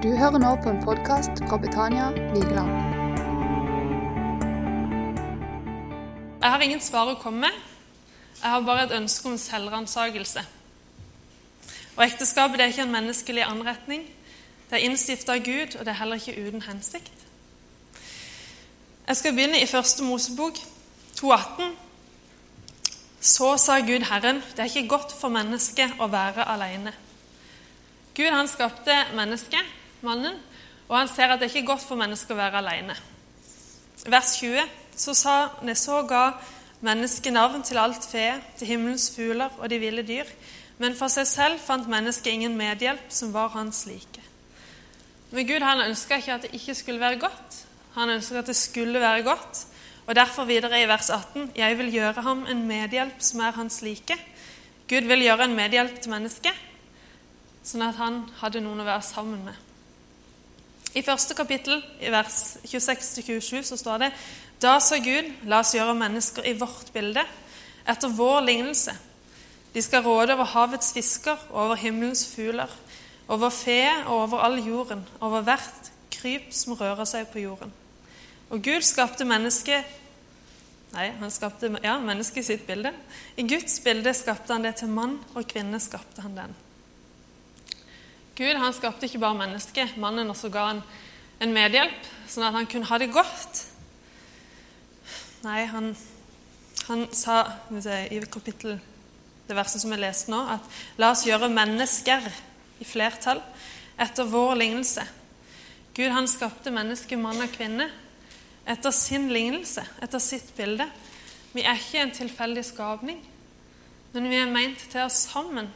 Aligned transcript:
Du 0.00 0.08
hører 0.16 0.40
nå 0.40 0.50
på 0.64 0.70
en 0.72 0.78
podkast 0.80 1.42
fra 1.44 1.58
Betania 1.60 2.06
Vigeland. 2.32 2.70
Jeg 6.40 6.52
har 6.54 6.62
ingen 6.64 6.80
svar 6.80 7.10
å 7.10 7.18
komme 7.20 7.42
med. 7.44 7.58
Jeg 8.38 8.48
har 8.48 8.62
bare 8.64 8.86
et 8.86 8.94
ønske 8.96 9.28
om 9.28 9.34
selvransakelse. 9.36 10.40
Og 11.98 12.00
ekteskapet 12.06 12.62
er 12.64 12.72
ikke 12.72 12.86
en 12.86 12.94
menneskelig 12.94 13.44
anretning. 13.44 14.06
Det 14.70 14.78
er 14.78 14.86
innstifta 14.86 15.34
av 15.36 15.44
Gud, 15.44 15.76
og 15.76 15.84
det 15.84 15.92
er 15.92 15.98
heller 15.98 16.22
ikke 16.22 16.46
uten 16.46 16.64
hensikt. 16.64 17.26
Jeg 19.04 19.18
skal 19.20 19.36
begynne 19.36 19.60
i 19.60 19.68
første 19.68 20.06
Mosebok 20.06 20.62
2,18. 21.18 21.74
Så 23.20 23.50
sa 23.60 23.76
Gud 23.84 24.08
Herren, 24.08 24.40
det 24.56 24.64
er 24.64 24.72
ikke 24.72 24.94
godt 24.96 25.12
for 25.12 25.28
mennesket 25.28 26.00
å 26.00 26.08
være 26.08 26.48
alene. 26.48 26.96
Gud 28.16 28.32
han 28.32 28.48
skapte 28.48 28.96
mennesket, 29.12 29.76
mannen, 30.06 30.38
og 30.88 30.96
han 30.98 31.10
ser 31.10 31.30
at 31.30 31.40
det 31.40 31.50
ikke 31.50 31.62
er 31.62 31.72
godt 31.72 31.86
for 31.86 32.00
mennesket 32.00 32.34
å 32.34 32.38
være 32.40 32.62
alene. 32.62 32.96
Vers 34.10 34.36
20. 34.40 34.64
Så, 35.00 35.14
sa, 35.16 35.34
så 35.78 36.00
ga 36.08 36.24
mennesket 36.84 37.32
navn 37.32 37.62
til 37.64 37.78
alt 37.80 38.04
fe, 38.04 38.32
til 38.58 38.72
himmelens 38.72 39.10
fugler 39.14 39.52
og 39.60 39.70
de 39.70 39.78
ville 39.80 40.04
dyr. 40.04 40.28
Men 40.80 40.96
for 40.96 41.12
seg 41.12 41.28
selv 41.28 41.60
fant 41.62 41.88
mennesket 41.88 42.32
ingen 42.32 42.56
medhjelp 42.56 43.12
som 43.12 43.32
var 43.32 43.52
hans 43.54 43.84
like. 43.88 44.24
Men 45.30 45.46
Gud 45.46 45.62
han 45.62 45.84
ønska 45.84 46.18
ikke 46.18 46.36
at 46.36 46.46
det 46.46 46.54
ikke 46.56 46.74
skulle 46.74 47.02
være 47.02 47.20
godt. 47.22 47.60
Han 47.94 48.16
ønska 48.16 48.40
at 48.40 48.50
det 48.50 48.56
skulle 48.58 49.00
være 49.00 49.22
godt. 49.22 49.66
Og 50.08 50.16
derfor 50.16 50.48
videre 50.48 50.80
i 50.82 50.88
vers 50.88 51.10
18.: 51.10 51.52
Jeg 51.56 51.78
vil 51.78 51.92
gjøre 51.92 52.22
ham 52.26 52.46
en 52.48 52.66
medhjelp 52.66 53.20
som 53.22 53.40
er 53.40 53.52
hans 53.52 53.82
like. 53.82 54.16
Gud 54.88 55.06
vil 55.06 55.22
gjøre 55.22 55.44
en 55.44 55.54
medhjelp 55.54 56.00
til 56.00 56.10
mennesket, 56.10 56.56
sånn 57.62 57.84
at 57.86 58.00
han 58.00 58.24
hadde 58.40 58.64
noen 58.64 58.80
å 58.82 58.88
være 58.88 59.06
sammen 59.06 59.44
med. 59.44 59.69
I 60.94 61.02
første 61.06 61.36
kapittel, 61.38 61.82
i 62.02 62.10
vers 62.10 62.56
26-27, 62.66 63.62
så 63.62 63.76
står 63.78 64.02
det 64.02 64.10
Da 64.62 64.78
sa 64.82 64.98
Gud, 64.98 65.28
la 65.46 65.60
oss 65.62 65.74
gjøre 65.76 65.94
mennesker 65.94 66.48
i 66.50 66.56
vårt 66.58 66.90
bilde, 66.94 67.22
etter 67.88 68.10
vår 68.12 68.40
lignelse. 68.48 68.96
De 69.70 69.82
skal 69.82 70.02
råde 70.02 70.34
over 70.34 70.50
havets 70.50 70.90
fisker 70.92 71.38
over 71.50 71.78
himmelens 71.78 72.24
fugler, 72.34 72.70
over 73.30 73.54
fe 73.54 73.84
og 74.08 74.16
over 74.24 74.42
all 74.42 74.58
jorden, 74.66 75.04
over 75.20 75.46
hvert 75.46 75.92
kryp 76.10 76.50
som 76.52 76.74
rører 76.74 77.06
seg 77.06 77.30
på 77.30 77.44
jorden. 77.44 77.70
Og 78.50 78.58
Gud 78.64 78.82
skapte 78.82 79.24
mennesket 79.28 79.96
Nei, 80.90 81.04
han 81.20 81.30
skapte 81.30 81.68
ja, 81.84 81.92
mennesket 82.02 82.42
i 82.42 82.48
sitt 82.48 82.64
bilde. 82.66 82.90
I 83.38 83.44
Guds 83.46 83.76
bilde 83.84 84.10
skapte 84.10 84.50
han 84.50 84.64
det 84.66 84.72
til 84.80 84.90
mann, 84.90 85.20
og 85.38 85.46
kvinne 85.46 85.78
skapte 85.78 86.24
han 86.24 86.34
den. 86.34 86.56
Gud 88.40 88.56
han 88.56 88.72
skapte 88.72 89.04
ikke 89.04 89.20
bare 89.20 89.36
mennesket, 89.36 89.98
mannen 90.00 90.32
også 90.32 90.48
ga 90.48 90.62
han 90.70 90.78
en 91.44 91.50
medhjelp, 91.52 92.06
sånn 92.24 92.46
at 92.46 92.54
han 92.56 92.68
kunne 92.72 92.88
ha 92.88 92.96
det 93.00 93.10
godt. 93.12 93.58
Nei, 95.44 95.66
han, 95.68 95.90
han 96.86 97.02
sa 97.12 97.42
i 97.68 98.20
kapittel, 98.32 98.78
det 99.44 99.58
verset 99.58 99.82
som 99.82 99.92
jeg 99.92 100.00
leste 100.00 100.32
nå, 100.32 100.38
at 100.56 100.80
la 100.96 101.10
oss 101.12 101.26
gjøre 101.28 101.50
mennesker 101.52 102.30
i 102.80 102.88
flertall 102.88 103.42
etter 104.00 104.32
vår 104.32 104.54
lignelse. 104.62 105.04
Gud 105.96 106.16
han 106.16 106.28
skapte 106.30 106.72
mennesket, 106.72 107.20
mann 107.20 107.44
og 107.44 107.52
kvinne, 107.52 107.90
etter 108.64 108.96
sin 108.96 109.28
lignelse, 109.34 109.84
etter 110.00 110.22
sitt 110.22 110.48
bilde. 110.56 110.88
Vi 111.52 111.66
er 111.66 111.76
ikke 111.76 112.06
en 112.06 112.16
tilfeldig 112.22 112.64
skapning, 112.72 113.20
men 114.16 114.32
vi 114.32 114.40
er 114.40 114.48
meint 114.48 114.88
til 114.88 115.04
oss 115.04 115.26
sammen 115.28 115.68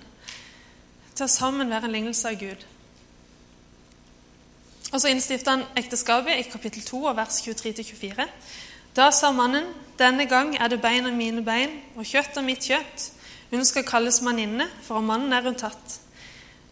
til 1.15 1.27
å 1.27 1.31
sammen 1.31 1.71
være 1.71 1.89
en 1.89 1.95
lignelse 1.95 2.29
av 2.29 2.39
Gud. 2.41 2.65
Og 4.93 5.01
Så 5.01 5.11
innstifta 5.11 5.57
han 5.57 5.65
ekteskapet 5.77 6.39
i 6.39 6.47
kapittel 6.51 6.83
2 6.87 7.01
vers 7.17 7.41
23-24. 7.43 8.29
Da 8.95 9.11
sa 9.11 9.33
mannen, 9.35 9.67
denne 9.99 10.27
gang 10.31 10.55
er 10.55 10.71
det 10.71 10.81
bein 10.83 11.07
av 11.07 11.15
mine 11.15 11.43
bein 11.43 11.81
og 11.97 12.07
kjøtt 12.07 12.39
av 12.39 12.47
mitt 12.47 12.63
kjøtt. 12.63 13.11
Hun 13.51 13.65
skal 13.67 13.87
kalles 13.87 14.21
manninne, 14.23 14.69
for 14.83 14.99
om 14.99 15.11
mannen 15.11 15.33
er 15.35 15.43
hun 15.43 15.59
tatt. 15.59 15.99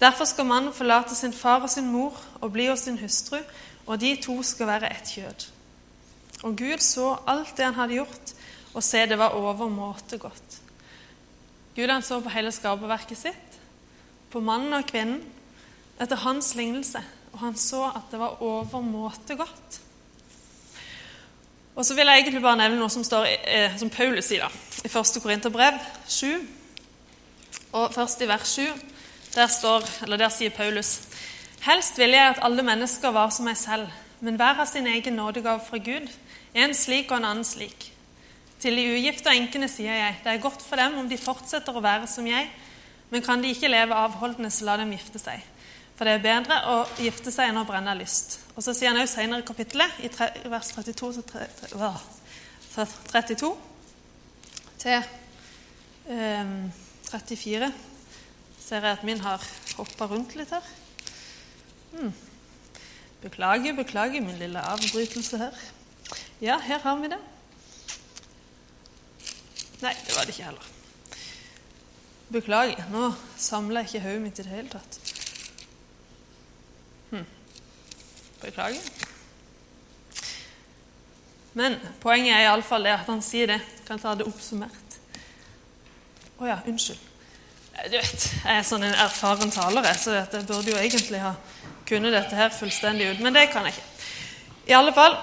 Derfor 0.02 0.26
skal 0.26 0.46
mannen 0.46 0.74
forlate 0.74 1.14
sin 1.14 1.32
far 1.32 1.62
og 1.62 1.70
sin 1.70 1.90
mor 1.90 2.14
og 2.40 2.52
bli 2.54 2.68
hos 2.70 2.86
sin 2.86 2.98
hustru, 2.98 3.38
og 3.86 4.00
de 4.00 4.16
to 4.22 4.38
skal 4.42 4.70
være 4.70 4.90
ett 4.90 5.12
kjød. 5.14 5.46
Og 6.42 6.56
Gud 6.58 6.82
så 6.82 7.16
alt 7.26 7.56
det 7.56 7.64
han 7.64 7.78
hadde 7.78 8.00
gjort, 8.00 8.34
og 8.74 8.82
se 8.82 9.06
det 9.06 9.18
var 9.18 9.34
overmåte 9.38 10.18
godt. 10.18 10.58
Gud 11.76 11.90
han 11.90 12.02
så 12.02 12.20
på 12.20 12.32
hele 12.34 12.52
skaperverket 12.52 13.18
sitt, 13.18 13.51
på 14.32 14.40
mannen 14.44 14.74
og 14.78 14.88
kvinnen 14.88 15.20
etter 16.00 16.18
hans 16.24 16.54
lignelse, 16.58 17.02
og 17.32 17.42
han 17.44 17.56
så 17.58 17.84
at 17.92 18.10
det 18.10 18.20
var 18.20 18.40
overmåte 18.42 19.36
godt. 19.38 19.80
Og 21.72 21.86
så 21.86 21.94
vil 21.96 22.08
jeg 22.08 22.20
egentlig 22.20 22.42
bare 22.44 22.60
nevne 22.60 22.80
noe 22.80 22.92
som, 22.92 23.04
står, 23.04 23.28
eh, 23.48 23.76
som 23.80 23.90
Paulus 23.92 24.28
sier 24.28 24.44
da, 24.44 24.50
i 24.84 24.90
1. 24.90 25.20
Korinterbrev 25.24 25.78
7. 26.04 26.26
Og 27.72 27.94
først 27.94 28.20
i 28.20 28.28
vers 28.28 28.56
7, 28.58 28.66
der, 29.32 29.48
står, 29.48 29.86
der 30.04 30.28
sier 30.32 30.52
Paulus 30.52 30.98
Helst 31.62 31.98
ville 31.98 32.18
jeg 32.18 32.32
at 32.34 32.42
alle 32.42 32.64
mennesker 32.66 33.14
var 33.14 33.30
som 33.30 33.46
meg 33.46 33.56
selv, 33.56 33.86
men 34.20 34.34
hver 34.36 34.58
har 34.58 34.66
sin 34.66 34.86
egen 34.90 35.14
nådegave 35.14 35.62
fra 35.62 35.78
Gud, 35.78 36.08
en 36.58 36.74
slik 36.74 37.12
og 37.12 37.20
en 37.20 37.28
annen 37.28 37.46
slik. 37.46 37.86
Til 38.60 38.76
de 38.76 38.88
ugifte 38.96 39.30
og 39.30 39.38
enkene 39.38 39.68
sier 39.70 39.94
jeg, 39.94 40.16
det 40.24 40.32
er 40.32 40.42
godt 40.42 40.62
for 40.66 40.82
dem 40.82 40.98
om 40.98 41.08
de 41.08 41.18
fortsetter 41.18 41.78
å 41.78 41.84
være 41.84 42.10
som 42.10 42.26
jeg, 42.26 42.50
men 43.12 43.24
kan 43.24 43.42
de 43.42 43.50
ikke 43.52 43.68
leve 43.68 43.94
avholdende, 43.94 44.50
så 44.50 44.64
la 44.64 44.78
dem 44.80 44.94
gifte 44.94 45.20
seg. 45.20 45.42
For 45.98 46.08
det 46.08 46.16
er 46.16 46.24
bedre 46.24 46.56
å 46.72 46.76
gifte 46.98 47.30
seg 47.30 47.50
enn 47.50 47.60
å 47.60 47.66
brenne 47.68 47.92
av 47.92 48.00
lyst. 48.00 48.38
Og 48.56 48.64
så 48.64 48.72
sier 48.74 48.90
han 48.90 49.00
også 49.02 49.20
senere 49.20 49.44
i 49.44 49.46
kapittelet, 49.46 50.00
i, 50.00 50.08
vers 50.50 50.72
32 50.72 51.12
til 51.20 51.76
32 53.12 53.52
til 54.82 55.04
um, 56.08 56.72
34 57.12 57.68
ser 58.62 58.86
jeg 58.86 58.96
at 58.96 59.04
min 59.04 59.20
har 59.20 59.44
hoppa 59.76 60.08
rundt 60.10 60.34
litt 60.38 60.50
her. 60.54 60.68
Hmm. 61.92 62.12
Beklager, 63.22 63.76
beklager 63.76 64.24
min 64.24 64.40
lille 64.40 64.62
avbrytelse 64.72 65.38
her. 65.38 65.64
Ja, 66.42 66.58
her 66.58 66.80
har 66.82 66.96
vi 66.98 67.12
det. 67.12 67.20
Nei, 69.82 69.92
det 70.06 70.16
var 70.16 70.24
det 70.24 70.34
ikke 70.34 70.48
heller. 70.48 70.70
Beklager, 72.32 72.86
nå 72.88 73.10
samler 73.36 73.82
jeg 73.82 73.90
ikke 73.90 74.06
hodet 74.06 74.20
mitt 74.22 74.38
i 74.40 74.44
det 74.46 74.52
hele 74.54 74.70
tatt. 74.72 74.98
Hm. 77.10 77.26
Beklager. 78.40 78.86
Men 81.52 81.76
poenget 82.00 82.32
er 82.32 82.46
iallfall 82.46 82.86
det 82.88 82.94
at 82.94 83.10
han 83.10 83.20
sier 83.24 83.50
det. 83.52 83.58
Kan 83.84 84.00
ta 84.00 84.14
det 84.16 84.24
oppsummert. 84.24 84.96
Å 86.40 86.48
ja, 86.48 86.56
unnskyld. 86.64 87.10
Du 87.90 87.96
vet, 87.96 88.24
Jeg 88.44 88.56
er 88.56 88.64
sånn 88.64 88.84
en 88.84 88.96
erfaren 89.04 89.52
taler, 89.52 89.86
så 89.96 90.16
jeg 90.16 90.46
burde 90.48 90.72
jo 90.72 90.78
egentlig 90.80 91.20
ha 91.20 91.34
kunnet 91.88 92.14
dette 92.16 92.36
her 92.36 92.52
fullstendig 92.54 93.10
ut. 93.12 93.20
Men 93.24 93.36
det 93.36 93.50
kan 93.52 93.68
jeg 93.68 93.76
ikke. 93.76 94.08
I 94.72 94.78
alle 94.78 94.96
fall, 94.96 95.18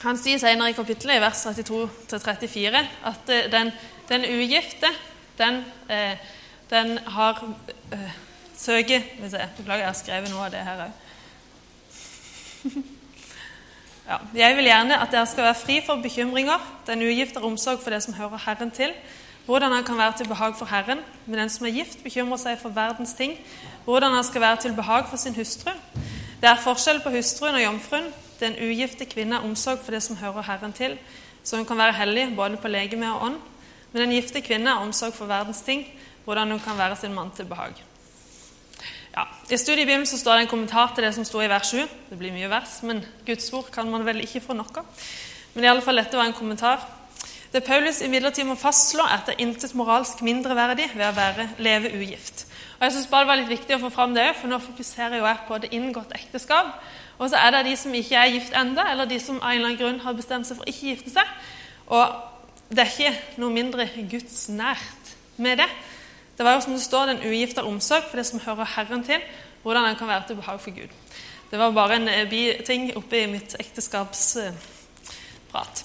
Han 0.00 0.16
sier 0.16 0.38
senere 0.40 0.70
i 0.70 0.74
kapittelet, 0.74 1.18
i 1.18 1.20
vers 1.20 1.42
32-34, 1.44 2.78
at 3.04 3.32
eh, 3.34 3.50
den, 3.52 3.68
den 4.08 4.22
ugifte 4.24 4.88
den, 5.40 5.64
eh, 5.88 6.16
den 6.70 6.98
har 7.16 7.40
eh, 7.92 8.12
søker 8.56 9.00
Beklager, 9.20 9.78
jeg 9.78 9.86
har 9.86 9.98
skrevet 9.98 10.30
noe 10.30 10.46
av 10.46 10.52
det 10.52 10.64
her 10.66 10.82
òg. 10.84 10.92
ja, 14.10 14.18
jeg 14.36 14.56
vil 14.58 14.68
gjerne 14.68 15.00
at 15.00 15.12
dere 15.14 15.26
skal 15.30 15.48
være 15.48 15.60
fri 15.62 15.80
for 15.86 16.02
bekymringer. 16.04 16.60
Den 16.86 17.02
ugifte 17.02 17.40
har 17.40 17.48
omsorg 17.48 17.80
for 17.80 17.94
det 17.94 18.02
som 18.04 18.14
hører 18.14 18.44
Herren 18.44 18.70
til. 18.70 18.92
Hvordan 19.46 19.72
han 19.72 19.84
kan 19.84 19.98
være 19.98 20.18
til 20.20 20.28
behag 20.28 20.54
for 20.58 20.68
Herren. 20.68 21.00
Men 21.26 21.38
den 21.38 21.50
som 21.50 21.66
er 21.66 21.74
gift, 21.74 22.02
bekymrer 22.04 22.38
seg 22.38 22.58
for 22.60 22.76
verdens 22.76 23.16
ting. 23.18 23.38
Hvordan 23.84 24.12
han 24.12 24.24
skal 24.24 24.44
være 24.44 24.60
til 24.66 24.76
behag 24.76 25.08
for 25.08 25.16
sin 25.16 25.34
hustru. 25.34 25.72
Det 26.40 26.48
er 26.48 26.60
forskjell 26.60 27.00
på 27.00 27.10
hustruen 27.16 27.56
og 27.56 27.64
jomfruen. 27.64 28.12
Den 28.40 28.56
ugifte 28.60 29.04
kvinne 29.04 29.36
har 29.36 29.44
omsorg 29.44 29.80
for 29.84 29.92
det 29.92 30.02
som 30.02 30.16
hører 30.16 30.42
Herren 30.42 30.72
til, 30.72 30.98
så 31.44 31.56
hun 31.56 31.66
kan 31.66 31.78
være 31.78 31.92
hellig 31.92 32.36
både 32.36 32.56
på 32.56 32.68
legeme 32.68 33.10
og 33.12 33.24
ånd. 33.24 33.36
Men 33.92 34.06
en 34.06 34.14
gifte 34.14 34.42
kvinne 34.44 34.70
har 34.70 34.84
omsorg 34.84 35.14
for 35.16 35.30
verdens 35.30 35.62
ting, 35.66 35.86
hvordan 36.24 36.50
hun 36.54 36.62
kan 36.62 36.78
være 36.78 36.98
sin 37.00 37.14
mann 37.14 37.32
til 37.34 37.48
behag. 37.50 37.74
Ja, 39.10 39.24
I 39.50 39.58
studiebibelen 39.58 40.06
så 40.06 40.18
står 40.18 40.38
det 40.38 40.44
en 40.44 40.52
kommentar 40.52 40.92
til 40.94 41.04
det 41.04 41.14
som 41.16 41.24
står 41.26 41.48
i 41.48 41.50
vers 41.50 41.72
7. 41.74 41.80
Det 42.10 42.18
blir 42.18 42.34
mye 42.34 42.50
vers, 42.50 42.78
men 42.86 43.02
Guds 43.26 43.50
ord 43.52 43.70
kan 43.74 43.90
man 43.90 44.06
vel 44.06 44.22
ikke 44.22 44.42
få 44.44 44.54
nok 44.54 44.84
av. 44.84 45.08
Men 45.54 45.66
i 45.66 45.70
alle 45.72 45.82
fall 45.82 45.98
dette 45.98 46.16
var 46.16 46.30
en 46.30 46.36
kommentar. 46.36 46.84
Det 47.50 47.64
Paulus 47.66 47.98
imidlertid 48.06 48.46
må 48.46 48.54
fastslå, 48.54 49.02
er 49.02 49.16
at 49.16 49.26
det 49.26 49.34
er 49.34 49.42
intet 49.42 49.74
moralsk 49.74 50.22
mindreverdig 50.22 50.86
ved 50.94 51.08
å 51.08 51.16
være, 51.16 51.48
leve 51.58 51.90
ugift. 51.98 52.46
Og 52.78 52.86
jeg 52.86 52.92
synes 52.92 53.10
bare 53.10 53.24
Det 53.24 53.28
var 53.28 53.40
litt 53.40 53.50
viktig 53.50 53.74
å 53.76 53.82
få 53.82 53.90
fram 53.90 54.14
det, 54.14 54.28
for 54.38 54.48
nå 54.48 54.60
fokuserer 54.62 55.18
jeg 55.18 55.40
på 55.48 55.58
det 55.58 55.72
inngått 55.74 56.14
ekteskap. 56.14 56.78
Og 57.18 57.28
så 57.30 57.36
er 57.36 57.50
det 57.50 57.66
de 57.66 57.76
som 57.76 57.94
ikke 57.94 58.16
er 58.16 58.30
gift 58.36 58.54
enda, 58.56 58.86
eller 58.92 59.10
de 59.10 59.18
som 59.20 59.42
av 59.42 59.50
en 59.50 59.56
eller 59.56 59.72
annen 59.72 59.80
grunn 59.82 60.00
har 60.06 60.14
bestemt 60.14 60.46
seg 60.46 60.56
for 60.56 60.70
ikke 60.70 60.86
å 60.86 60.92
gifte 60.94 61.12
seg. 61.18 61.34
Og 61.90 62.29
det 62.70 62.78
er 62.78 62.92
ikke 62.94 63.40
noe 63.42 63.50
mindre 63.50 63.82
gudsnært 64.10 65.04
med 65.42 65.58
det. 65.58 65.66
Det 66.38 66.44
var 66.46 66.52
jo 66.54 66.60
som 66.64 66.74
det 66.76 66.82
står, 66.84 67.06
den 67.10 67.26
ugifte 67.26 67.66
omsorg 67.66 68.04
for 68.08 68.16
det 68.20 68.26
som 68.28 68.42
hører 68.44 68.72
Herren 68.76 69.02
til, 69.04 69.20
hvordan 69.62 69.86
den 69.88 69.98
kan 69.98 70.08
være 70.08 70.24
til 70.28 70.36
behag 70.38 70.58
for 70.62 70.70
Gud. 70.76 70.90
Det 71.50 71.58
var 71.58 71.70
bare 71.74 71.94
en 71.98 72.08
biting 72.30 72.82
oppe 72.94 73.02
oppi 73.02 73.26
mitt 73.26 73.56
ekteskapsprat. 73.58 75.84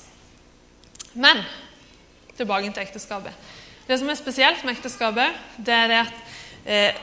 Men 1.14 1.38
tilbake 2.38 2.72
til 2.72 2.84
ekteskapet. 2.84 3.34
Det 3.88 4.00
som 4.00 4.10
er 4.10 4.14
spesielt 4.20 4.64
med 4.64 4.74
ekteskapet, 4.78 5.30
det 5.58 5.74
er 5.74 5.88
det 5.88 5.96
at 6.04 6.14
eh, 6.66 6.94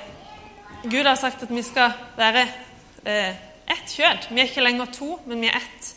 Gud 0.83 1.07
har 1.07 1.17
sagt 1.19 1.43
at 1.43 1.51
vi 1.51 1.63
skal 1.63 1.93
være 2.17 2.47
eh, 3.05 3.35
ett 3.67 3.97
kjød. 3.97 4.19
Vi 4.31 4.41
er 4.41 4.45
ikke 4.47 4.65
lenger 4.65 4.87
to, 4.95 5.21
men 5.27 5.41
vi 5.41 5.47
er 5.51 5.57
ett. 5.59 5.95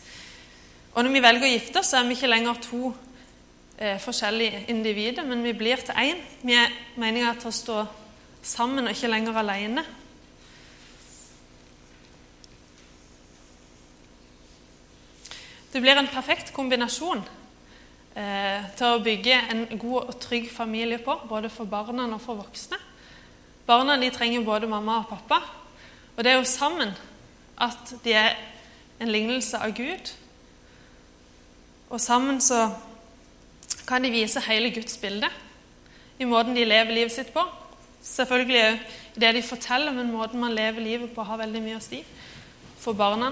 Og 0.94 1.04
når 1.04 1.12
vi 1.12 1.24
velger 1.24 1.48
å 1.48 1.54
gifte 1.54 1.80
oss, 1.80 1.88
så 1.94 1.98
er 2.00 2.04
vi 2.08 2.14
ikke 2.18 2.34
lenger 2.34 2.54
to 2.66 2.94
eh, 3.78 4.00
forskjellige 4.02 4.66
individer, 4.72 5.26
men 5.28 5.44
vi 5.44 5.54
blir 5.54 5.82
til 5.84 5.96
én. 6.00 6.22
Vi 6.42 6.54
er 6.54 6.74
meninga 6.96 7.34
til 7.40 7.52
å 7.52 7.56
stå 7.56 7.86
sammen 8.46 8.86
og 8.86 8.96
ikke 8.96 9.12
lenger 9.12 9.40
alene. 9.42 9.86
Det 15.74 15.82
blir 15.84 15.98
en 16.00 16.08
perfekt 16.08 16.54
kombinasjon 16.56 17.20
eh, 18.16 18.62
til 18.80 18.88
å 18.88 19.02
bygge 19.04 19.40
en 19.52 19.66
god 19.76 20.12
og 20.14 20.20
trygg 20.24 20.48
familie 20.54 21.02
på, 21.04 21.18
både 21.28 21.52
for 21.52 21.68
barna 21.68 22.08
og 22.08 22.22
for 22.24 22.40
voksne. 22.40 22.80
Barna 23.68 23.98
de 24.00 24.12
trenger 24.14 24.46
både 24.46 24.70
mamma 24.72 25.02
og 25.02 25.10
pappa, 25.10 25.42
og 26.16 26.24
det 26.24 26.32
er 26.32 26.38
jo 26.38 26.48
sammen 26.48 26.94
at 27.60 27.92
de 28.06 28.14
er 28.16 28.38
en 29.02 29.12
lignelse 29.12 29.60
av 29.60 29.74
Gud. 29.76 30.14
Og 31.90 32.00
sammen 32.02 32.40
så 32.42 32.70
kan 33.88 34.04
de 34.04 34.12
vise 34.14 34.42
hele 34.48 34.72
Guds 34.74 34.98
bilde 35.02 35.30
i 36.18 36.26
måten 36.26 36.56
de 36.56 36.66
lever 36.66 36.96
livet 36.96 37.14
sitt 37.14 37.34
på. 37.34 37.44
Selvfølgelig 38.06 38.62
òg 38.64 38.80
det 39.16 39.34
de 39.38 39.42
forteller, 39.44 39.94
men 39.96 40.12
måten 40.14 40.40
man 40.40 40.56
lever 40.56 40.84
livet 40.84 41.14
på, 41.16 41.24
har 41.24 41.40
veldig 41.40 41.62
mye 41.64 41.80
å 41.80 41.84
si 41.84 42.02
for 42.82 42.98
barna. 42.98 43.32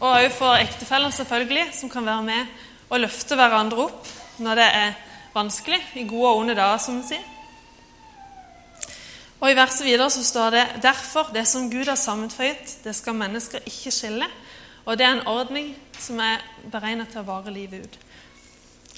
Og 0.00 0.08
òg 0.08 0.28
for 0.36 0.60
ektefellene, 0.60 1.12
selvfølgelig, 1.12 1.66
som 1.76 1.92
kan 1.92 2.06
være 2.06 2.26
med 2.26 2.90
og 2.90 3.02
løfte 3.02 3.36
hverandre 3.38 3.86
opp 3.86 4.08
når 4.40 4.60
det 4.60 4.68
er 4.78 4.96
vanskelig, 5.34 5.80
i 5.94 6.06
gode 6.08 6.30
og 6.30 6.42
onde 6.42 6.56
dager, 6.58 6.80
som 6.82 7.00
vi 7.00 7.12
sier. 7.12 7.26
Og 9.40 9.48
I 9.48 9.56
verset 9.56 9.86
videre 9.86 10.10
så 10.12 10.22
står 10.24 10.52
det 10.52 10.64
derfor 10.84 11.30
det 11.32 11.46
som 11.48 11.70
Gud 11.72 11.88
har 11.88 11.96
sammenføyet, 11.96 12.80
det 12.84 12.92
skal 12.96 13.16
mennesker 13.16 13.64
ikke 13.64 13.92
skille. 13.94 14.28
Og 14.84 14.98
det 14.98 15.06
er 15.06 15.16
en 15.16 15.28
ordning 15.28 15.72
som 16.00 16.20
er 16.20 16.42
beregnet 16.72 17.12
til 17.12 17.22
å 17.22 17.28
vare 17.28 17.52
livet 17.52 17.86
ut. 17.86 17.98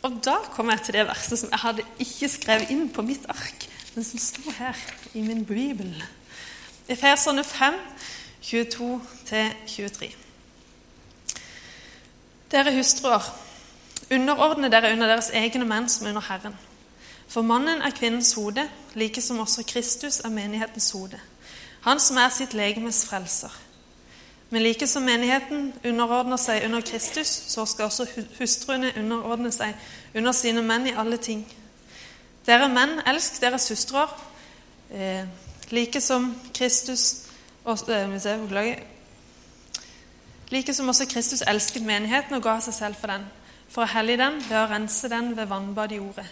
Og 0.03 0.19
da 0.25 0.37
kommer 0.51 0.75
jeg 0.75 0.83
til 0.87 0.95
det 0.99 1.07
verset 1.07 1.39
som 1.39 1.51
jeg 1.53 1.63
hadde 1.63 1.85
ikke 2.03 2.29
skrevet 2.29 2.73
inn 2.75 2.89
på 2.91 3.05
mitt 3.07 3.27
ark, 3.31 3.69
men 3.95 4.05
som 4.05 4.19
sto 4.19 4.51
her 4.57 4.79
i 5.15 5.23
min 5.23 5.45
bibel. 5.47 5.95
Efeserne 6.91 7.45
5, 7.45 7.79
22-23. 8.43 10.11
Dere 12.51 12.75
hustruer, 12.75 13.31
underordne 14.11 14.71
dere 14.73 14.91
under 14.93 15.15
deres 15.15 15.31
egne 15.31 15.65
menn 15.65 15.89
som 15.89 16.11
under 16.11 16.27
Herren. 16.27 16.59
For 17.31 17.47
mannen 17.47 17.81
er 17.81 17.95
kvinnens 17.95 18.35
hode, 18.35 18.67
like 18.99 19.23
som 19.23 19.39
også 19.41 19.63
Kristus 19.71 20.21
er 20.21 20.35
menighetens 20.35 20.91
hode. 20.91 21.21
Han 21.87 22.01
som 22.01 22.19
er 22.19 22.29
sitt 22.35 22.55
legemes 22.55 23.05
frelser. 23.07 23.55
Men 24.53 24.63
like 24.63 24.87
som 24.87 25.07
menigheten 25.09 25.71
underordner 25.85 26.37
seg 26.37 26.67
under 26.67 26.83
Kristus, 26.85 27.31
så 27.49 27.65
skal 27.65 27.89
også 27.89 28.05
hustruene 28.37 28.91
underordne 29.01 29.49
seg 29.53 29.73
under 30.15 30.35
sine 30.37 30.61
menn 30.61 30.91
i 30.91 30.93
alle 30.93 31.17
ting. 31.17 31.47
Dere 32.45 32.69
menn, 32.69 32.99
elsk 33.09 33.39
deres 33.41 33.71
hustruer, 33.73 34.13
eh, 34.93 35.25
like 35.73 36.03
som 36.05 36.35
Kristus 36.53 37.31
eh, 37.65 38.83
Like 40.51 40.75
som 40.75 40.89
også 40.89 41.07
Kristus 41.09 41.43
elsket 41.49 41.87
menigheten 41.89 42.37
og 42.37 42.43
ga 42.43 42.59
seg 42.61 42.75
selv 42.75 43.01
for 43.01 43.09
den, 43.09 43.25
for 43.73 43.87
å 43.87 43.93
hellige 43.95 44.21
den 44.21 44.37
ved 44.51 44.59
å 44.59 44.69
rense 44.69 45.09
den 45.09 45.33
ved 45.37 45.49
vannbad 45.49 45.95
i 45.97 45.99
ordet, 46.03 46.27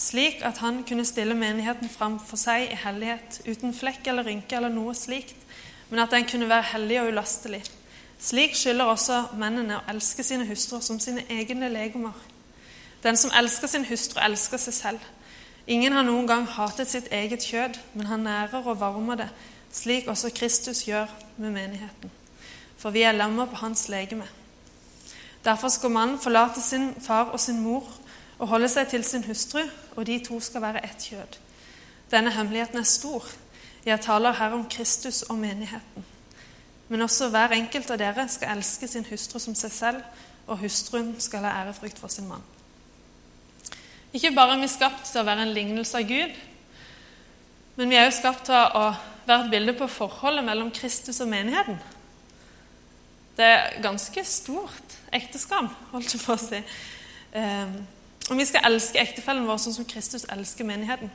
slik 0.00 0.40
at 0.48 0.62
han 0.64 0.80
kunne 0.88 1.04
stille 1.04 1.36
menigheten 1.36 1.92
fram 1.92 2.16
for 2.24 2.40
seg 2.40 2.70
i 2.70 2.78
hellighet, 2.86 3.42
uten 3.44 3.76
flekk 3.76 4.06
eller 4.08 4.24
rynke 4.24 4.56
eller 4.56 4.72
noe 4.72 4.94
slikt, 4.96 5.36
men 5.90 5.98
at 5.98 6.10
den 6.10 6.26
kunne 6.28 6.48
være 6.48 6.70
hellig 6.72 7.00
og 7.00 7.08
ulastelig. 7.08 7.62
Slik 8.20 8.54
skylder 8.56 8.90
også 8.90 9.22
mennene 9.40 9.78
å 9.78 9.86
elske 9.90 10.24
sine 10.26 10.46
hustruer 10.48 10.82
som 10.84 11.00
sine 11.00 11.24
egne 11.32 11.70
legemer. 11.72 12.16
Den 13.02 13.16
som 13.16 13.32
elsker 13.36 13.70
sin 13.70 13.86
hustru, 13.88 14.20
elsker 14.20 14.60
seg 14.60 14.76
selv. 14.76 15.06
Ingen 15.66 15.92
har 15.92 16.04
noen 16.04 16.26
gang 16.28 16.44
hatet 16.48 16.90
sitt 16.90 17.08
eget 17.12 17.44
kjød, 17.46 17.78
men 17.94 18.06
han 18.10 18.26
nærer 18.26 18.66
og 18.66 18.80
varmer 18.80 19.22
det, 19.22 19.28
slik 19.72 20.08
også 20.08 20.32
Kristus 20.36 20.82
gjør 20.84 21.08
med 21.36 21.54
menigheten. 21.54 22.12
For 22.80 22.92
vi 22.92 23.04
er 23.06 23.16
lemmer 23.16 23.48
på 23.48 23.60
hans 23.60 23.88
legeme. 23.88 24.26
Derfor 25.44 25.68
skal 25.68 25.90
mannen 25.90 26.18
forlate 26.20 26.60
sin 26.60 26.92
far 27.00 27.32
og 27.32 27.40
sin 27.40 27.60
mor 27.60 27.86
og 28.38 28.48
holde 28.48 28.68
seg 28.68 28.88
til 28.88 29.04
sin 29.04 29.24
hustru, 29.24 29.62
og 29.96 30.06
de 30.06 30.18
to 30.24 30.40
skal 30.40 30.62
være 30.62 30.84
ett 30.84 31.08
kjød. 31.10 31.38
Denne 32.10 32.32
hemmeligheten 32.32 32.78
er 32.78 32.88
stor. 32.88 33.24
Jeg 33.84 34.00
taler 34.04 34.36
her 34.36 34.52
om 34.52 34.66
Kristus 34.68 35.22
og 35.22 35.38
menigheten. 35.38 36.04
Men 36.88 37.02
også 37.06 37.28
hver 37.30 37.54
enkelt 37.54 37.90
av 37.90 38.00
dere 38.00 38.26
skal 38.28 38.56
elske 38.56 38.88
sin 38.90 39.06
hustru 39.06 39.38
som 39.38 39.54
seg 39.54 39.72
selv, 39.72 40.00
og 40.50 40.58
hustruen 40.58 41.12
skal 41.22 41.46
ha 41.46 41.62
ærefrykt 41.62 41.98
for 41.98 42.10
sin 42.10 42.26
mann. 42.28 42.42
Ikke 44.12 44.32
bare 44.34 44.56
er 44.56 44.64
vi 44.64 44.68
skapt 44.68 45.06
til 45.06 45.22
å 45.22 45.26
være 45.28 45.46
en 45.46 45.54
lignelse 45.54 45.96
av 45.96 46.08
Gud, 46.08 46.34
men 47.78 47.92
vi 47.92 47.96
er 47.96 48.08
også 48.08 48.24
skapt 48.24 48.48
til 48.48 48.58
å 48.58 48.88
være 49.28 49.44
et 49.44 49.52
bilde 49.54 49.76
på 49.78 49.86
forholdet 49.86 50.44
mellom 50.44 50.72
Kristus 50.74 51.22
og 51.22 51.30
menigheten. 51.30 51.78
Det 53.38 53.46
er 53.46 53.78
ganske 53.84 54.24
stort 54.26 54.98
ekteskap, 55.14 55.70
holdt 55.94 56.16
jeg 56.16 56.24
på 56.26 56.34
å 56.34 56.42
si. 56.42 56.60
Og 58.30 58.38
vi 58.38 58.46
skal 58.46 58.62
elske 58.68 59.00
ektefellen 59.02 59.46
vår 59.48 59.58
sånn 59.58 59.74
som 59.80 59.86
Kristus 59.90 60.24
elsker 60.30 60.66
menigheten. 60.66 61.10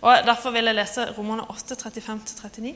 Og 0.00 0.24
Derfor 0.24 0.54
vil 0.54 0.64
jeg 0.64 0.78
lese 0.78 1.04
Romerne 1.16 1.44
8, 1.52 1.76
35-39. 1.82 2.72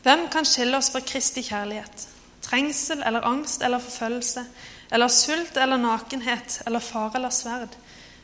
Hvem 0.00 0.22
kan 0.32 0.48
skille 0.48 0.78
oss 0.78 0.88
fra 0.92 1.02
Kristi 1.04 1.44
kjærlighet? 1.44 2.06
Trengsel 2.40 3.02
eller 3.04 3.26
angst 3.28 3.60
eller 3.62 3.82
forfølgelse, 3.84 4.44
eller 4.90 5.12
sult 5.12 5.58
eller 5.60 5.76
nakenhet 5.76 6.62
eller 6.66 6.80
fare 6.80 7.20
eller 7.20 7.34
sverd? 7.36 7.76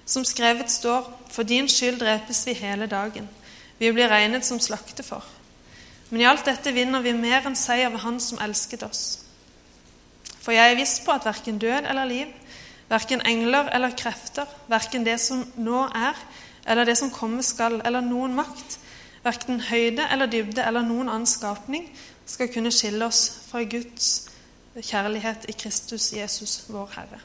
Som 0.06 0.24
skrevet 0.24 0.72
står, 0.72 1.04
for 1.28 1.44
din 1.44 1.68
skyld 1.68 2.00
drepes 2.00 2.46
vi 2.46 2.54
hele 2.56 2.88
dagen. 2.88 3.28
Vi 3.78 3.92
blir 3.92 4.08
regnet 4.08 4.46
som 4.46 4.60
slakte 4.60 5.04
for. 5.04 5.24
Men 6.08 6.22
i 6.22 6.28
alt 6.30 6.46
dette 6.48 6.72
vinner 6.72 7.04
vi 7.04 7.12
mer 7.12 7.44
enn 7.44 7.58
seier 7.58 7.90
ved 7.92 8.06
Han 8.06 8.20
som 8.22 8.40
elsket 8.40 8.86
oss. 8.86 9.04
For 10.40 10.54
jeg 10.54 10.72
er 10.72 10.78
viss 10.78 11.00
på 11.04 11.12
at 11.12 11.26
verken 11.26 11.58
død 11.58 11.90
eller 11.90 12.08
liv, 12.08 12.32
verken 12.88 13.22
engler 13.26 13.70
eller 13.74 13.96
krefter, 13.98 14.46
verken 14.70 15.06
det 15.06 15.18
som 15.20 15.44
nå 15.56 15.86
er, 15.94 16.18
eller 16.66 16.86
det 16.86 16.96
som 16.98 17.12
komme 17.14 17.42
skal, 17.46 17.80
eller 17.84 18.04
noen 18.04 18.34
makt, 18.36 18.78
verken 19.26 19.60
høyde 19.68 20.06
eller 20.12 20.30
dybde 20.30 20.62
eller 20.62 20.86
noen 20.86 21.08
annen 21.08 21.30
skapning, 21.30 21.88
skal 22.26 22.50
kunne 22.50 22.72
skille 22.74 23.06
oss 23.06 23.28
fra 23.46 23.62
Guds 23.62 24.28
kjærlighet 24.76 25.46
i 25.48 25.54
Kristus 25.56 26.12
Jesus, 26.12 26.64
vår 26.68 26.90
Herre. 26.96 27.20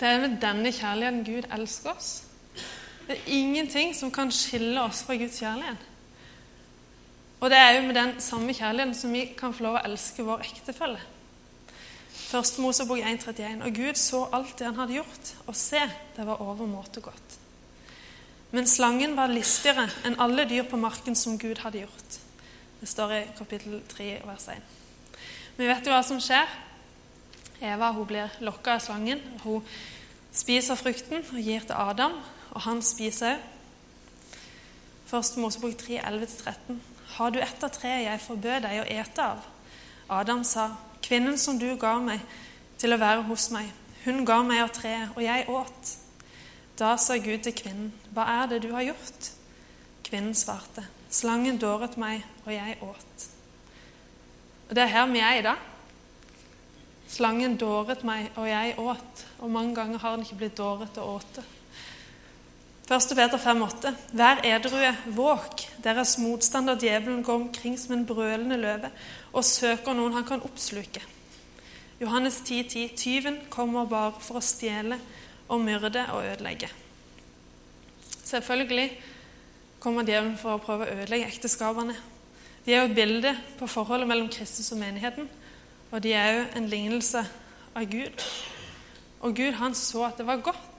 Det 0.00 0.08
er 0.08 0.20
med 0.20 0.40
denne 0.42 0.72
kjærligheten 0.74 1.24
Gud 1.24 1.48
elsker 1.54 1.92
oss. 1.92 2.22
Det 3.06 3.16
er 3.18 3.32
ingenting 3.36 3.92
som 3.94 4.10
kan 4.10 4.32
skille 4.34 4.82
oss 4.82 5.04
fra 5.06 5.14
Guds 5.16 5.38
kjærlighet. 5.38 5.88
Og 7.40 7.50
det 7.50 7.58
er 7.58 7.76
jo 7.76 7.86
med 7.86 7.94
den 7.94 8.20
samme 8.20 8.54
kjærligheten 8.54 8.94
som 8.94 9.12
vi 9.12 9.24
kan 9.38 9.54
få 9.54 9.66
lov 9.66 9.78
å 9.78 9.84
elske 9.86 10.24
vår 10.26 10.44
ektefelle. 10.46 10.98
Første 12.32 12.62
Mosebok 12.64 12.98
1,31. 13.04 13.60
Og 13.66 13.74
Gud 13.76 13.98
så 14.00 14.22
alt 14.32 14.54
det 14.56 14.64
han 14.70 14.78
hadde 14.80 14.96
gjort, 14.96 15.32
og 15.46 15.56
se, 15.56 15.80
det 16.16 16.24
var 16.24 16.40
overmåte 16.40 17.02
godt. 17.04 17.38
Men 18.56 18.68
slangen 18.68 19.16
var 19.16 19.32
listigere 19.32 19.84
enn 20.08 20.16
alle 20.20 20.46
dyr 20.48 20.64
på 20.68 20.80
marken 20.80 21.16
som 21.16 21.36
Gud 21.40 21.60
hadde 21.60 21.82
gjort. 21.82 22.16
Det 22.80 22.88
står 22.88 23.12
i 23.18 23.22
kapittel 23.36 23.82
3, 23.88 24.06
vers 24.24 24.46
1. 24.48 24.70
Vi 25.58 25.68
vet 25.68 25.86
jo 25.86 25.92
hva 25.92 26.00
som 26.04 26.20
skjer. 26.24 26.48
Eva 27.62 27.90
hun 27.92 28.08
blir 28.08 28.32
lokka 28.40 28.78
av 28.78 28.84
slangen. 28.84 29.20
Hun 29.44 29.60
spiser 30.32 30.80
frukten 30.80 31.20
og 31.20 31.40
gir 31.40 31.66
til 31.68 31.76
Adam, 31.76 32.16
og 32.52 32.64
han 32.64 32.80
spiser 32.84 33.36
òg. 33.36 33.48
Første 35.12 35.40
Mosebok 35.44 35.76
3, 35.76 35.98
11-13. 36.08 36.78
Har 37.18 37.32
du 37.34 37.36
ett 37.44 37.64
av 37.66 37.68
treet 37.74 38.06
jeg 38.06 38.20
forbød 38.24 38.62
deg 38.64 38.78
å 38.80 38.86
ete 38.88 39.26
av? 39.34 39.42
Adam 40.08 40.40
sa, 40.48 40.70
Kvinnen 41.12 41.36
som 41.36 41.58
du 41.60 41.66
ga 41.76 41.98
meg 42.00 42.22
til 42.80 42.94
å 42.94 42.96
være 42.96 43.26
hos 43.26 43.50
meg, 43.52 43.66
hun 44.06 44.22
ga 44.24 44.38
meg 44.48 44.62
av 44.62 44.70
treet, 44.72 45.10
og 45.12 45.18
jeg 45.20 45.42
åt. 45.52 45.90
Da 46.80 46.94
sa 46.96 47.18
Gud 47.20 47.42
til 47.44 47.52
kvinnen, 47.52 47.90
hva 48.16 48.24
er 48.38 48.46
det 48.48 48.62
du 48.64 48.70
har 48.72 48.86
gjort? 48.86 49.28
Kvinnen 50.08 50.32
svarte, 50.32 50.86
slangen 51.12 51.60
dåret 51.60 51.98
meg, 52.00 52.24
og 52.46 52.54
jeg 52.54 52.78
åt. 52.80 53.26
Og 54.70 54.72
Det 54.72 54.86
er 54.86 54.94
her 54.94 55.12
vi 55.12 55.20
er 55.20 55.36
i 55.36 55.44
dag. 55.44 55.68
Slangen 57.12 57.58
dåret 57.60 58.08
meg, 58.08 58.32
og 58.40 58.48
jeg 58.48 58.78
åt. 58.80 59.26
Og 59.44 59.52
mange 59.52 59.76
ganger 59.76 60.00
har 60.00 60.16
den 60.16 60.24
ikke 60.24 60.40
blitt 60.46 60.56
dåret 60.56 60.96
og 60.96 61.18
åte. 61.18 61.44
1. 62.88 63.14
Peter 63.14 63.38
5,8.: 63.38 63.94
Vær 64.12 64.40
edrue, 64.42 64.90
våk. 65.14 65.62
Deres 65.84 66.16
motstander 66.18 66.74
djevelen 66.74 67.22
går 67.22 67.34
omkring 67.34 67.76
som 67.78 67.94
en 67.94 68.06
brølende 68.06 68.58
løve 68.58 68.90
og 69.32 69.44
søker 69.46 69.94
noen 69.94 70.16
han 70.18 70.26
kan 70.26 70.42
oppsluke. 70.42 71.02
Johannes 72.00 72.40
10,10.: 72.42 72.68
10, 72.68 72.88
Tyven 72.98 73.38
kommer 73.50 73.86
bare 73.86 74.18
for 74.18 74.40
å 74.40 74.42
stjele 74.42 74.98
og 75.48 75.62
myrde 75.62 76.02
og 76.10 76.26
ødelegge. 76.26 76.72
Selvfølgelig 78.24 78.88
kommer 79.78 80.02
djevelen 80.02 80.34
for 80.40 80.56
å 80.56 80.62
prøve 80.62 80.88
å 80.88 80.96
ødelegge 80.96 81.30
ekteskapene. 81.30 81.94
De 82.66 82.74
er 82.74 82.82
jo 82.82 82.90
et 82.90 82.98
bilde 82.98 83.36
på 83.58 83.70
forholdet 83.70 84.10
mellom 84.10 84.28
Kristus 84.30 84.72
og 84.74 84.82
menigheten, 84.82 85.30
og 85.90 86.02
de 86.02 86.16
er 86.18 86.34
jo 86.34 86.44
en 86.58 86.68
lignelse 86.70 87.22
av 87.74 87.86
Gud. 87.90 88.26
Og 89.22 89.34
Gud 89.38 89.58
han 89.62 89.74
så 89.78 90.08
at 90.08 90.18
det 90.18 90.26
var 90.26 90.42
godt. 90.42 90.71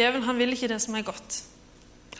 Djevelen 0.00 0.24
han 0.24 0.38
vil 0.40 0.54
ikke 0.54 0.70
det 0.70 0.80
som 0.80 0.94
er 0.96 1.04
godt. 1.04 1.42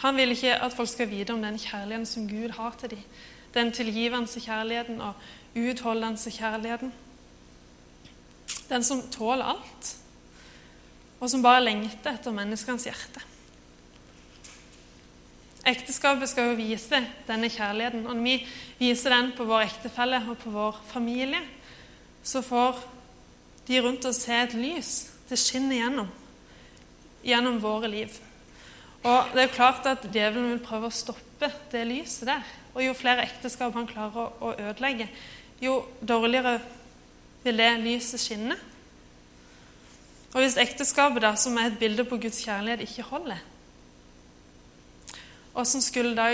Han 0.02 0.16
vil 0.16 0.34
ikke 0.34 0.52
at 0.52 0.74
folk 0.76 0.88
skal 0.88 1.08
vite 1.08 1.32
om 1.32 1.40
den 1.42 1.56
kjærligheten 1.60 2.08
som 2.08 2.26
Gud 2.28 2.52
har 2.56 2.76
til 2.80 2.92
dem. 2.92 3.06
Den 3.54 3.72
tilgivende 3.72 4.40
kjærligheten 4.40 5.00
og 5.00 5.14
utholdende 5.56 6.30
kjærligheten. 6.30 6.92
Den 8.68 8.84
som 8.84 9.02
tåler 9.10 9.44
alt, 9.44 9.96
og 11.20 11.30
som 11.30 11.42
bare 11.42 11.64
lengter 11.64 12.14
etter 12.14 12.34
menneskenes 12.34 12.86
hjerte. 12.86 13.24
Ekteskapet 15.66 16.30
skal 16.30 16.50
jo 16.50 16.60
vise 16.60 17.00
denne 17.26 17.50
kjærligheten. 17.52 18.06
Og 18.06 18.16
når 18.16 18.22
vi 18.22 18.36
viser 18.78 19.12
den 19.12 19.32
på 19.36 19.44
vår 19.44 19.66
ektefelle 19.66 20.22
og 20.28 20.38
på 20.40 20.52
vår 20.54 20.80
familie, 20.92 21.40
så 22.22 22.40
får 22.42 22.80
de 23.68 23.82
rundt 23.82 24.06
oss 24.08 24.24
se 24.24 24.36
et 24.36 24.56
lys. 24.56 24.94
Det 25.28 25.38
skinner 25.38 25.76
gjennom. 25.76 26.08
Gjennom 27.26 27.60
våre 27.62 27.90
liv. 27.90 28.14
Og 29.04 29.32
det 29.34 29.42
er 29.42 29.54
klart 29.54 29.86
at 29.88 30.04
djevelen 30.12 30.52
vil 30.54 30.64
prøve 30.64 30.88
å 30.90 30.94
stoppe 30.94 31.50
det 31.72 31.84
lyset 31.88 32.28
der. 32.28 32.44
Og 32.74 32.84
jo 32.84 32.96
flere 32.96 33.24
ekteskap 33.26 33.74
han 33.74 33.88
klarer 33.88 34.34
å 34.40 34.52
ødelegge, 34.54 35.08
jo 35.60 35.80
dårligere 36.00 36.58
vil 37.44 37.58
det 37.60 37.70
lyset 37.82 38.20
skinne. 38.22 38.56
Og 40.30 40.44
hvis 40.44 40.60
ekteskapet, 40.60 41.24
da, 41.24 41.34
som 41.40 41.56
er 41.58 41.72
et 41.72 41.80
bilde 41.80 42.04
på 42.06 42.20
Guds 42.20 42.44
kjærlighet, 42.44 42.84
ikke 42.86 43.08
holder, 43.08 43.40
Åssen 45.54 45.82
skulle 45.82 46.14
da 46.14 46.28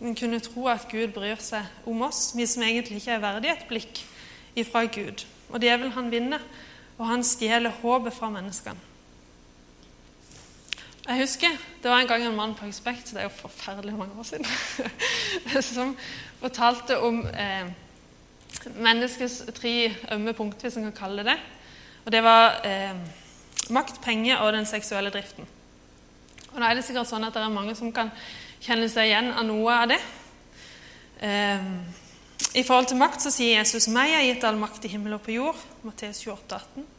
en 0.00 0.16
kunne 0.16 0.40
tro 0.44 0.66
at 0.68 0.88
Gud 0.90 1.14
bryr 1.16 1.40
seg 1.40 1.88
om 1.88 2.02
oss, 2.04 2.34
vi 2.36 2.46
som 2.46 2.62
egentlig 2.62 3.00
ikke 3.00 3.14
er 3.16 3.22
verdige 3.22 3.54
et 3.56 3.66
blikk 3.68 4.02
ifra 4.60 4.84
Gud? 4.84 5.24
Og 5.48 5.60
djevelen 5.62 5.94
han 5.96 6.10
vinner, 6.12 6.44
og 6.98 7.08
han 7.08 7.24
stjeler 7.24 7.80
håpet 7.80 8.14
fra 8.14 8.28
menneskene. 8.32 8.89
Jeg 11.10 11.24
husker 11.24 11.54
det 11.82 11.90
var 11.90 12.04
en 12.04 12.06
gang 12.06 12.22
en 12.22 12.36
mann 12.36 12.52
på 12.54 12.68
Expect, 12.68 13.08
det 13.10 13.18
er 13.18 13.24
jo 13.26 13.32
forferdelig 13.34 13.96
mange 13.98 14.14
år 14.18 14.26
siden, 14.28 14.46
som 15.74 15.96
fortalte 16.38 17.00
om 17.02 17.24
eh, 17.26 17.66
menneskets 18.76 19.40
tre 19.56 19.90
ømme 20.14 20.36
punkter, 20.38 20.68
hvis 20.68 20.76
en 20.78 20.86
kan 20.86 20.94
kalle 21.00 21.24
det 21.24 21.32
det. 21.32 21.36
Og 22.04 22.12
det 22.14 22.22
var 22.22 22.60
eh, 22.62 22.94
makt, 23.74 23.98
penger 24.04 24.38
og 24.44 24.52
den 24.52 24.70
seksuelle 24.70 25.10
driften. 25.10 25.50
Og 26.52 26.60
nå 26.60 26.68
er 26.68 26.78
det 26.78 26.86
sikkert 26.86 27.10
sånn 27.10 27.26
at 27.26 27.34
det 27.34 27.42
er 27.42 27.58
mange 27.58 27.74
som 27.74 27.90
kan 27.90 28.14
kjenne 28.62 28.86
seg 28.92 29.10
igjen 29.10 29.34
av 29.34 29.50
noe 29.50 29.82
av 29.82 29.90
det. 29.90 30.00
Eh, 31.26 31.70
I 32.54 32.62
forhold 32.62 32.92
til 32.92 33.02
makt 33.02 33.26
så 33.26 33.34
sier 33.34 33.58
Jesus 33.58 33.90
meg 33.90 34.14
er 34.14 34.28
gitt 34.28 34.46
all 34.46 34.62
makt 34.62 34.86
i 34.86 34.94
himmel 34.94 35.18
og 35.18 35.26
på 35.26 35.40
jord. 35.40 35.70
Matteus 35.82 36.22
28, 36.22 36.54
18. 36.54 36.90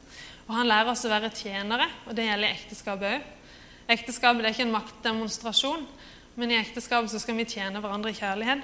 Og 0.50 0.58
han 0.58 0.68
lærer 0.68 0.92
oss 0.92 1.08
å 1.08 1.14
være 1.16 1.32
tjenere, 1.32 1.88
og 2.10 2.18
det 2.18 2.28
gjelder 2.28 2.60
ekteskapet 2.60 3.16
òg. 3.16 3.38
Ekteskapet 3.92 4.46
er 4.46 4.54
ikke 4.54 4.64
en 4.64 4.76
maktdemonstrasjon, 4.76 5.82
men 6.40 6.52
i 6.54 6.60
ekteskapet 6.62 7.12
skal 7.20 7.36
vi 7.36 7.48
tjene 7.50 7.82
hverandre 7.84 8.14
i 8.14 8.16
kjærlighet. 8.16 8.62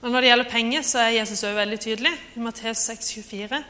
Og 0.00 0.10
Når 0.10 0.20
det 0.20 0.30
gjelder 0.30 0.50
penger, 0.50 0.82
så 0.82 0.98
er 1.04 1.18
Jesus 1.20 1.42
også 1.44 1.54
veldig 1.54 1.80
tydelig. 1.80 2.12
I 2.36 2.40
Matteus 2.40 2.82
6, 2.88 3.12
24. 3.20 3.60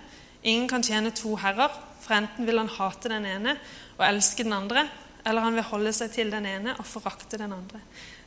Ingen 0.43 0.69
kan 0.69 0.83
tjene 0.83 1.11
to 1.11 1.35
herrer, 1.37 1.75
for 2.01 2.17
enten 2.17 2.47
vil 2.47 2.59
han 2.59 2.71
hate 2.71 3.11
den 3.13 3.27
ene 3.27 3.57
og 3.99 4.07
elske 4.07 4.47
den 4.47 4.57
andre, 4.57 4.87
eller 5.27 5.45
han 5.45 5.59
vil 5.59 5.67
holde 5.69 5.93
seg 5.93 6.15
til 6.15 6.33
den 6.33 6.47
ene 6.49 6.73
og 6.79 6.89
forakte 6.89 7.37
den 7.37 7.53
andre. 7.53 7.83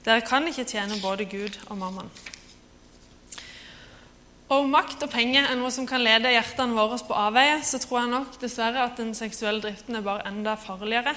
Dere 0.05 0.22
kan 0.22 0.46
ikke 0.48 0.67
tjene 0.67 1.01
både 1.01 1.25
Gud 1.25 1.58
og 1.70 1.79
mammaen. 1.79 2.12
Og 4.53 4.67
makt 4.70 5.01
og 5.08 5.10
penger 5.10 5.48
er 5.48 5.58
noe 5.58 5.72
som 5.74 5.88
kan 5.89 6.03
lede 6.03 6.29
hjertene 6.29 6.75
våre 6.77 7.00
på 7.08 7.15
avveie, 7.17 7.62
så 7.65 7.79
tror 7.82 8.03
jeg 8.03 8.12
nok 8.12 8.36
dessverre 8.41 8.84
at 8.86 9.00
den 9.00 9.15
seksuelle 9.17 9.63
driften 9.63 9.98
er 9.98 10.05
bare 10.05 10.27
enda 10.29 10.53
farligere. 10.60 11.15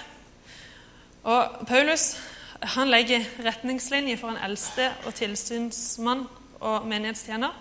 Og 1.27 1.67
Paulus 1.67 2.15
han 2.63 2.89
legger 2.89 3.25
retningslinjer 3.45 4.19
for 4.21 4.31
en 4.33 4.43
eldste 4.47 4.89
og 5.07 5.15
tilsynsmann 5.19 6.25
og 6.61 6.87
menighetstjener. 6.87 7.53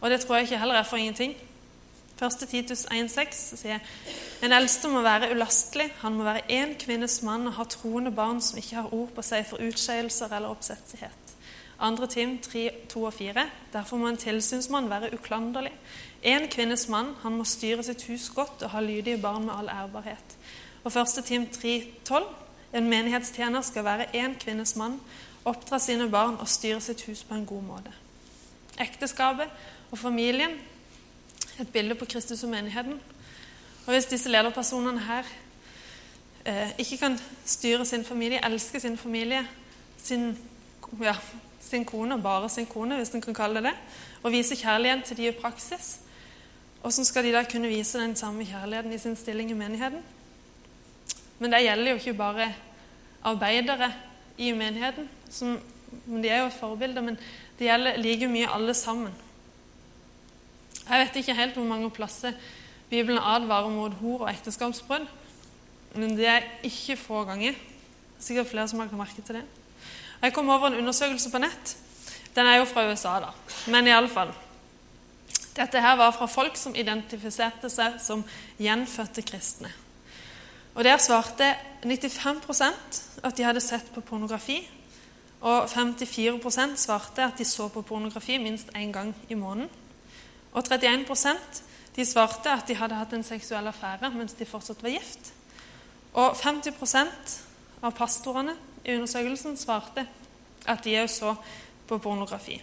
Og 0.00 0.10
det 0.10 0.20
tror 0.20 0.36
jeg 0.36 0.48
ikke 0.48 0.58
heller 0.58 0.80
er 0.80 0.88
for 0.88 0.98
ingenting. 0.98 1.36
Første 2.18 2.46
Titus 2.46 2.84
1,6 2.90 3.38
sier 3.58 3.80
en 4.42 4.54
eldste 4.54 4.90
må 4.90 5.00
være 5.02 5.30
ulastelig. 5.32 5.88
Han 6.02 6.18
må 6.18 6.26
være 6.26 6.44
én 6.50 6.74
kvinnes 6.78 7.20
mann 7.22 7.46
og 7.46 7.56
ha 7.56 7.64
troende 7.70 8.10
barn 8.14 8.42
som 8.42 8.58
ikke 8.58 8.76
har 8.80 8.94
ord 8.94 9.14
på 9.14 9.24
seg 9.26 9.46
for 9.46 9.62
utskeielser 9.62 10.34
eller 10.34 10.50
oppsetsighet. 10.50 11.34
Andre 11.82 12.06
Tim 12.06 12.36
3, 12.42 12.68
2 12.90 13.02
og 13.02 13.14
4. 13.14 13.46
Derfor 13.72 13.98
må 13.98 14.10
en 14.10 14.20
tilsynsmann 14.20 14.90
være 14.90 15.14
uklanderlig. 15.14 15.72
En 16.22 16.46
kvinnes 16.50 16.88
mann, 16.88 17.14
han 17.22 17.38
må 17.38 17.46
styre 17.48 17.82
sitt 17.82 18.04
hus 18.10 18.28
godt 18.34 18.62
og 18.62 18.74
ha 18.74 18.82
lydige 18.82 19.22
barn 19.22 19.46
med 19.46 19.54
all 19.56 19.70
ærbarhet. 19.70 20.38
Og 20.84 20.92
første 20.92 21.22
Tim 21.22 21.46
3, 21.46 21.82
12. 22.04 22.26
En 22.72 22.88
menighetstjener 22.88 23.60
skal 23.60 23.84
være 23.84 24.10
én 24.16 24.38
kvinnes 24.40 24.76
mann, 24.76 25.00
oppdra 25.44 25.78
sine 25.78 26.08
barn 26.10 26.38
og 26.40 26.48
styre 26.48 26.80
sitt 26.80 27.02
hus 27.08 27.24
på 27.24 27.34
en 27.34 27.46
god 27.46 27.62
måte. 27.62 27.92
Ekteskapet 28.80 29.50
og 29.90 29.98
familien 29.98 30.56
et 31.60 31.68
bilde 31.68 31.94
på 31.94 32.04
Kristus 32.04 32.42
og 32.42 32.50
menigheten. 32.50 33.00
Og 33.86 33.92
Hvis 33.92 34.04
disse 34.04 34.30
lederpersonene 34.30 35.00
her 35.00 35.24
eh, 36.46 36.70
ikke 36.78 36.98
kan 36.98 37.18
styre 37.44 37.84
sin 37.84 38.04
familie, 38.04 38.40
elske 38.46 38.80
sin 38.80 38.96
familie, 38.98 39.48
sin, 39.98 40.38
ja, 41.00 41.14
sin 41.60 41.84
kone, 41.84 42.22
bare 42.22 42.48
sin 42.48 42.66
kone, 42.66 42.96
hvis 42.96 43.08
en 43.08 43.20
kan 43.20 43.34
kalle 43.34 43.54
det 43.54 43.62
det, 43.62 43.74
og 44.22 44.32
vise 44.32 44.56
kjærlighet 44.56 45.04
til 45.04 45.16
de 45.16 45.28
i 45.28 45.30
praksis, 45.30 45.98
hvordan 46.80 47.04
skal 47.04 47.24
de 47.24 47.32
da 47.32 47.44
kunne 47.44 47.68
vise 47.68 47.98
den 47.98 48.16
samme 48.16 48.44
kjærligheten 48.44 48.92
i 48.92 48.98
sin 48.98 49.16
stilling 49.16 49.50
i 49.50 49.54
menigheten? 49.54 50.02
Men 51.42 51.50
det 51.50 51.64
gjelder 51.64 51.90
jo 51.90 51.98
ikke 51.98 52.14
bare 52.14 52.48
arbeidere 53.26 53.90
i 54.38 54.52
menigheten, 54.54 55.08
som, 55.30 55.56
de 56.06 56.28
er 56.30 56.44
jo 56.44 56.50
et 56.52 56.58
forbilde, 56.58 57.02
men 57.02 57.18
det 57.58 57.66
gjelder 57.66 57.98
like 57.98 58.28
mye 58.30 58.50
alle 58.50 58.74
sammen. 58.78 59.10
Jeg 60.82 61.00
vet 61.02 61.18
ikke 61.18 61.34
helt 61.38 61.58
hvor 61.58 61.66
mange 61.66 61.90
plasser 61.94 62.38
Bibelen 62.90 63.18
advarer 63.18 63.72
mot 63.72 63.94
hor 64.02 64.24
og 64.26 64.30
ekteskapsbrudd. 64.30 65.06
Men 65.94 66.16
det 66.16 66.26
er 66.28 66.48
ikke 66.66 66.96
få 67.00 67.24
ganger. 67.28 67.56
Er 67.56 68.22
sikkert 68.22 68.50
flere 68.50 68.68
som 68.68 68.80
har 68.80 68.88
lagt 68.88 68.98
merke 68.98 69.24
til 69.24 69.38
det. 69.40 69.44
Jeg 70.22 70.34
kom 70.36 70.50
over 70.52 70.70
en 70.70 70.78
undersøkelse 70.80 71.30
på 71.32 71.40
nett. 71.42 71.76
Den 72.36 72.46
er 72.46 72.60
jo 72.60 72.68
fra 72.68 72.84
USA, 72.90 73.18
da. 73.24 73.32
Men 73.72 73.88
iallfall. 73.88 74.32
Dette 75.56 75.80
her 75.84 75.96
var 76.00 76.12
fra 76.16 76.28
folk 76.30 76.56
som 76.56 76.76
identifiserte 76.76 77.68
seg 77.72 77.98
som 78.00 78.24
gjenfødte 78.60 79.24
kristne. 79.28 79.72
Og 80.74 80.84
Der 80.84 80.96
svarte 80.96 81.54
95% 81.84 83.22
at 83.22 83.36
de 83.36 83.44
hadde 83.44 83.60
sett 83.60 83.92
på 83.94 84.00
pornografi. 84.00 84.70
Og 85.40 85.64
54% 85.64 86.76
svarte 86.76 87.24
at 87.24 87.38
de 87.38 87.44
så 87.44 87.68
på 87.68 87.82
pornografi 87.82 88.38
minst 88.38 88.70
én 88.76 88.92
gang 88.92 89.14
i 89.28 89.34
måneden. 89.34 89.70
Og 90.52 90.64
31% 90.72 91.62
de 91.96 92.04
svarte 92.04 92.50
at 92.50 92.68
de 92.68 92.74
hadde 92.74 92.94
hatt 92.94 93.12
en 93.12 93.24
seksuell 93.24 93.66
affære 93.66 94.10
mens 94.14 94.32
de 94.32 94.46
fortsatt 94.48 94.82
var 94.82 94.94
gift. 94.94 95.32
Og 96.14 96.36
50% 96.36 97.38
av 97.82 97.92
pastorene 97.92 98.54
i 98.84 98.94
undersøkelsen 98.94 99.56
svarte 99.56 100.06
at 100.66 100.84
de 100.84 100.96
òg 101.02 101.08
så 101.10 101.34
på 101.88 101.98
pornografi. 101.98 102.62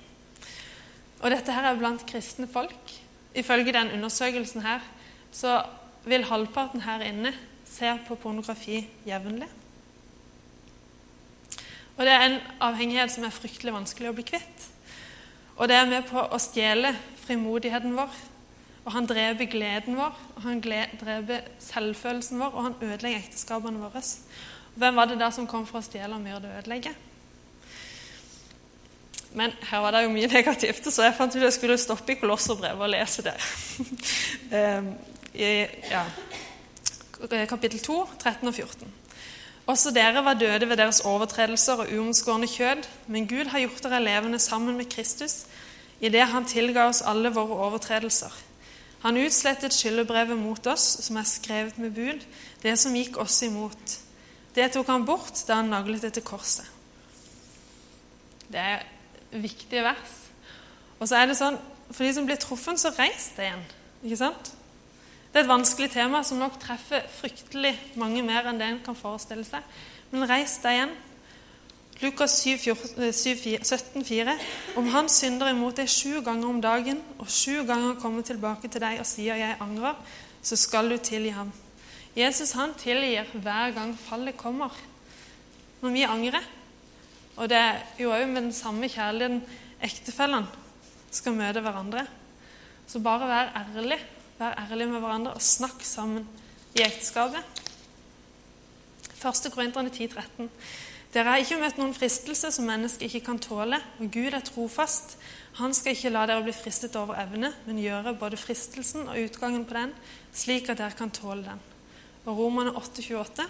Og 1.20 1.32
dette 1.32 1.52
her 1.52 1.68
er 1.68 1.78
blant 1.78 2.06
kristne 2.08 2.48
folk. 2.48 2.96
Ifølge 3.36 3.74
den 3.74 3.92
undersøkelsen 3.92 4.62
her 4.62 4.80
så 5.32 5.62
vil 6.06 6.24
halvparten 6.26 6.82
her 6.82 7.04
inne 7.06 7.34
se 7.80 7.96
på 8.08 8.18
pornografi 8.20 8.84
jevnlig. 9.08 9.48
Og 12.00 12.06
det 12.08 12.16
er 12.16 12.26
en 12.26 12.38
avhengighet 12.64 13.12
som 13.12 13.26
er 13.28 13.36
fryktelig 13.36 13.76
vanskelig 13.76 14.12
å 14.12 14.16
bli 14.16 14.24
kvitt. 14.28 14.68
Og 15.60 15.68
det 15.68 15.76
er 15.76 15.90
med 15.90 16.06
på 16.08 16.22
å 16.22 16.40
stjele 16.40 16.94
frimodigheten 17.26 17.96
vår. 17.98 18.14
Og 18.86 18.94
han 18.96 19.08
dreper 19.10 19.50
gleden 19.52 19.98
vår, 20.00 20.16
og 20.38 20.46
han 20.46 20.62
dreper 20.64 21.50
selvfølelsen 21.62 22.40
vår, 22.40 22.56
og 22.56 22.70
han 22.70 22.78
ødelegger 22.80 23.20
ekteskapene 23.20 23.84
våre. 23.84 24.02
Hvem 24.80 24.96
var 24.96 25.12
det 25.12 25.20
der 25.20 25.36
som 25.36 25.48
kom 25.48 25.68
for 25.68 25.82
å 25.82 25.86
stjele, 25.86 26.16
og 26.16 26.24
myrde 26.24 26.48
og 26.48 26.62
ødelegge? 26.62 26.96
Men 29.36 29.52
her 29.70 29.84
var 29.84 29.94
det 29.94 30.06
jo 30.06 30.14
mye 30.16 30.32
negativt, 30.40 30.88
så 30.88 31.06
jeg 31.06 31.18
fant 31.20 31.36
ut 31.36 31.42
at 31.42 31.50
jeg 31.50 31.58
skulle 31.60 31.78
stoppe 31.78 32.16
i 32.16 32.20
Kolosserbrevet 32.22 32.88
og 32.88 32.94
lese 32.96 33.28
det. 33.28 33.36
um, 34.56 34.94
I 35.40 35.52
ja, 35.92 36.08
kapittel 37.28 37.80
2, 37.80 38.00
13 38.20 38.48
og 38.48 38.54
14. 38.54 38.94
Også 39.70 39.92
dere 39.94 40.24
var 40.26 40.34
døde 40.40 40.70
ved 40.70 40.78
deres 40.78 41.02
overtredelser 41.06 41.84
og 41.84 41.92
uomskårne 41.94 42.48
kjød, 42.48 42.88
men 43.08 43.28
Gud 43.28 43.52
har 43.52 43.60
gjort 43.60 43.84
dere 43.84 44.04
levende 44.04 44.40
sammen 44.40 44.78
med 44.78 44.90
Kristus 44.90 45.46
idet 46.00 46.28
Han 46.32 46.46
tilga 46.46 46.88
oss 46.88 47.02
alle 47.02 47.30
våre 47.36 47.58
overtredelser. 47.68 48.32
Han 49.04 49.18
utslettet 49.18 49.74
skyldebrevet 49.76 50.38
mot 50.38 50.68
oss, 50.68 50.86
som 51.06 51.18
er 51.18 51.28
skrevet 51.28 51.78
med 51.78 51.92
bud, 51.92 52.24
det 52.64 52.76
som 52.80 52.96
gikk 52.96 53.18
oss 53.18 53.42
imot. 53.44 54.00
Det 54.56 54.72
tok 54.74 54.88
han 54.88 55.06
bort 55.06 55.44
da 55.48 55.60
han 55.60 55.72
naglet 55.72 56.02
det 56.02 56.14
til 56.14 56.24
korset. 56.24 56.66
Det 58.50 58.60
er 58.60 58.84
viktige 59.32 59.84
vers. 59.84 60.16
Og 61.00 61.08
så 61.08 61.20
er 61.20 61.30
det 61.30 61.38
sånn, 61.40 61.60
For 61.90 62.06
de 62.06 62.14
som 62.14 62.26
blir 62.26 62.38
truffet, 62.38 62.78
så 62.78 62.92
reis 62.94 63.32
det 63.34 63.48
igjen. 63.48 63.62
Ikke 64.06 64.18
sant? 64.20 64.52
Det 65.30 65.38
er 65.38 65.44
et 65.46 65.50
vanskelig 65.52 65.92
tema 65.94 66.24
som 66.26 66.40
nok 66.42 66.56
treffer 66.62 67.04
fryktelig 67.20 67.76
mange 68.02 68.24
mer 68.26 68.48
enn 68.50 68.58
det 68.58 68.66
en 68.66 68.80
kan 68.82 68.98
forestille 68.98 69.46
seg. 69.46 69.62
Men 70.10 70.26
reis 70.30 70.58
deg 70.64 70.74
igjen. 70.74 70.96
Lukas 72.00 72.46
17,4.: 72.48 74.34
Om 74.80 74.88
han 74.90 75.10
synder 75.12 75.52
imot 75.52 75.78
deg 75.78 75.90
sju 75.92 76.22
ganger 76.26 76.48
om 76.50 76.62
dagen, 76.64 77.02
og 77.20 77.30
sju 77.30 77.64
ganger 77.68 78.00
kommer 78.02 78.22
tilbake 78.26 78.68
til 78.72 78.82
deg 78.82 79.00
og 79.00 79.06
sier 79.06 79.36
'jeg 79.36 79.58
angrer', 79.60 79.96
så 80.42 80.56
skal 80.56 80.90
du 80.90 80.98
tilgi 80.98 81.30
ham. 81.30 81.52
Jesus 82.16 82.52
han 82.52 82.74
tilgir 82.74 83.26
hver 83.34 83.72
gang 83.72 83.98
fallet 83.98 84.38
kommer. 84.38 84.72
Når 85.82 85.90
vi 85.90 86.02
angrer. 86.04 86.44
Og 87.38 87.50
det 87.50 87.58
er 87.58 87.76
jo 88.00 88.12
òg 88.12 88.28
med 88.28 88.42
den 88.42 88.54
samme 88.54 88.90
kjærligheten 88.90 89.44
ektefellene 89.82 90.48
skal 91.12 91.34
møte 91.34 91.62
hverandre. 91.62 92.08
Så 92.88 93.00
bare 93.00 93.28
vær 93.28 93.52
ærlig. 93.78 94.00
Vær 94.40 94.56
ærlig 94.56 94.86
med 94.88 95.02
hverandre 95.04 95.34
og 95.36 95.44
snakk 95.44 95.82
sammen 95.84 96.24
i 96.72 96.80
ekteskapet. 96.86 97.44
1. 99.20 99.50
Korinterne 99.52 99.92
13. 99.92 100.48
Dere 101.12 101.34
har 101.34 101.42
ikke 101.42 101.58
møtt 101.60 101.80
noen 101.82 101.92
fristelse 101.92 102.48
som 102.56 102.70
mennesket 102.70 103.10
ikke 103.10 103.26
kan 103.26 103.42
tåle, 103.44 103.76
og 104.00 104.12
Gud 104.14 104.32
er 104.32 104.46
trofast. 104.48 105.18
Han 105.58 105.74
skal 105.76 105.92
ikke 105.92 106.12
la 106.14 106.22
dere 106.30 106.46
bli 106.46 106.54
fristet 106.56 106.96
over 106.96 107.20
evne, 107.20 107.50
men 107.66 107.82
gjøre 107.84 108.14
både 108.22 108.40
fristelsen 108.40 109.10
og 109.10 109.18
utgangen 109.26 109.66
på 109.68 109.76
den, 109.76 109.92
slik 110.32 110.70
at 110.72 110.80
dere 110.80 110.96
kan 110.96 111.12
tåle 111.12 111.44
den. 111.44 111.60
Og 112.24 112.40
Romerne 112.40 112.72
8,28. 112.80 113.44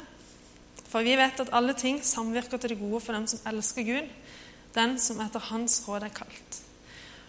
For 0.89 1.05
vi 1.05 1.13
vet 1.19 1.43
at 1.43 1.51
alle 1.53 1.75
ting 1.77 2.00
samvirker 2.01 2.58
til 2.58 2.74
det 2.74 2.79
gode 2.79 3.03
for 3.05 3.13
dem 3.13 3.27
som 3.29 3.46
elsker 3.51 3.86
Gud, 3.86 4.10
den 4.74 4.98
som 4.98 5.22
etter 5.22 5.51
Hans 5.51 5.84
råd 5.86 6.08
er 6.08 6.17
kalt. 6.17 6.60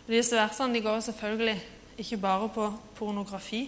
Og 0.07 0.17
disse 0.17 0.39
versene 0.39 0.79
de 0.79 0.83
går 0.87 1.05
selvfølgelig 1.11 1.59
ikke 2.01 2.21
bare 2.21 2.49
på 2.53 2.67
pornografi, 2.97 3.67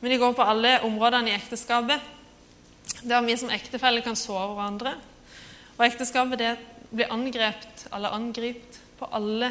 men 0.00 0.12
de 0.12 0.20
går 0.20 0.34
på 0.36 0.44
alle 0.44 0.76
områdene 0.84 1.32
i 1.32 1.36
ekteskapet, 1.36 2.00
der 3.04 3.24
vi 3.24 3.36
som 3.40 3.52
ektefeller 3.52 4.04
kan 4.04 4.16
sove 4.16 4.54
hverandre, 4.54 4.94
og 5.78 5.86
ekteskapet 5.86 6.38
det 6.38 6.52
blir 6.94 7.12
angrepet 7.12 7.86
eller 7.94 8.14
angript 8.14 8.78
på 8.98 9.08
alle, 9.12 9.50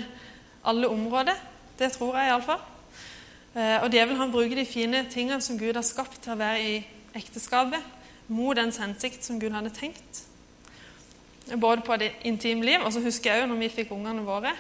alle 0.64 0.88
områder. 0.88 1.36
Det 1.80 1.92
tror 1.92 2.16
jeg 2.18 2.30
iallfall. 2.32 2.62
Eh, 3.54 3.84
og 3.84 3.90
djevelen 3.92 4.22
han 4.22 4.32
bruker 4.32 4.56
de 4.56 4.66
fine 4.66 5.04
tingene 5.12 5.42
som 5.42 5.60
Gud 5.60 5.76
har 5.76 5.86
skapt 5.86 6.22
til 6.24 6.34
å 6.34 6.40
være 6.40 6.62
i 6.64 6.78
ekteskapet, 7.18 7.82
mot 8.34 8.56
dens 8.58 8.80
hensikt 8.82 9.26
som 9.26 9.40
Gud 9.42 9.54
hadde 9.54 9.74
tenkt. 9.76 10.24
Både 11.60 11.84
på 11.84 11.98
det 12.00 12.14
intime 12.24 12.66
liv, 12.66 12.80
og 12.82 12.94
så 12.94 13.04
husker 13.04 13.34
jeg 13.34 13.44
jo 13.44 13.50
når 13.52 13.60
vi 13.66 13.74
fikk 13.82 13.92
ungene 13.92 14.24
våre, 14.26 14.54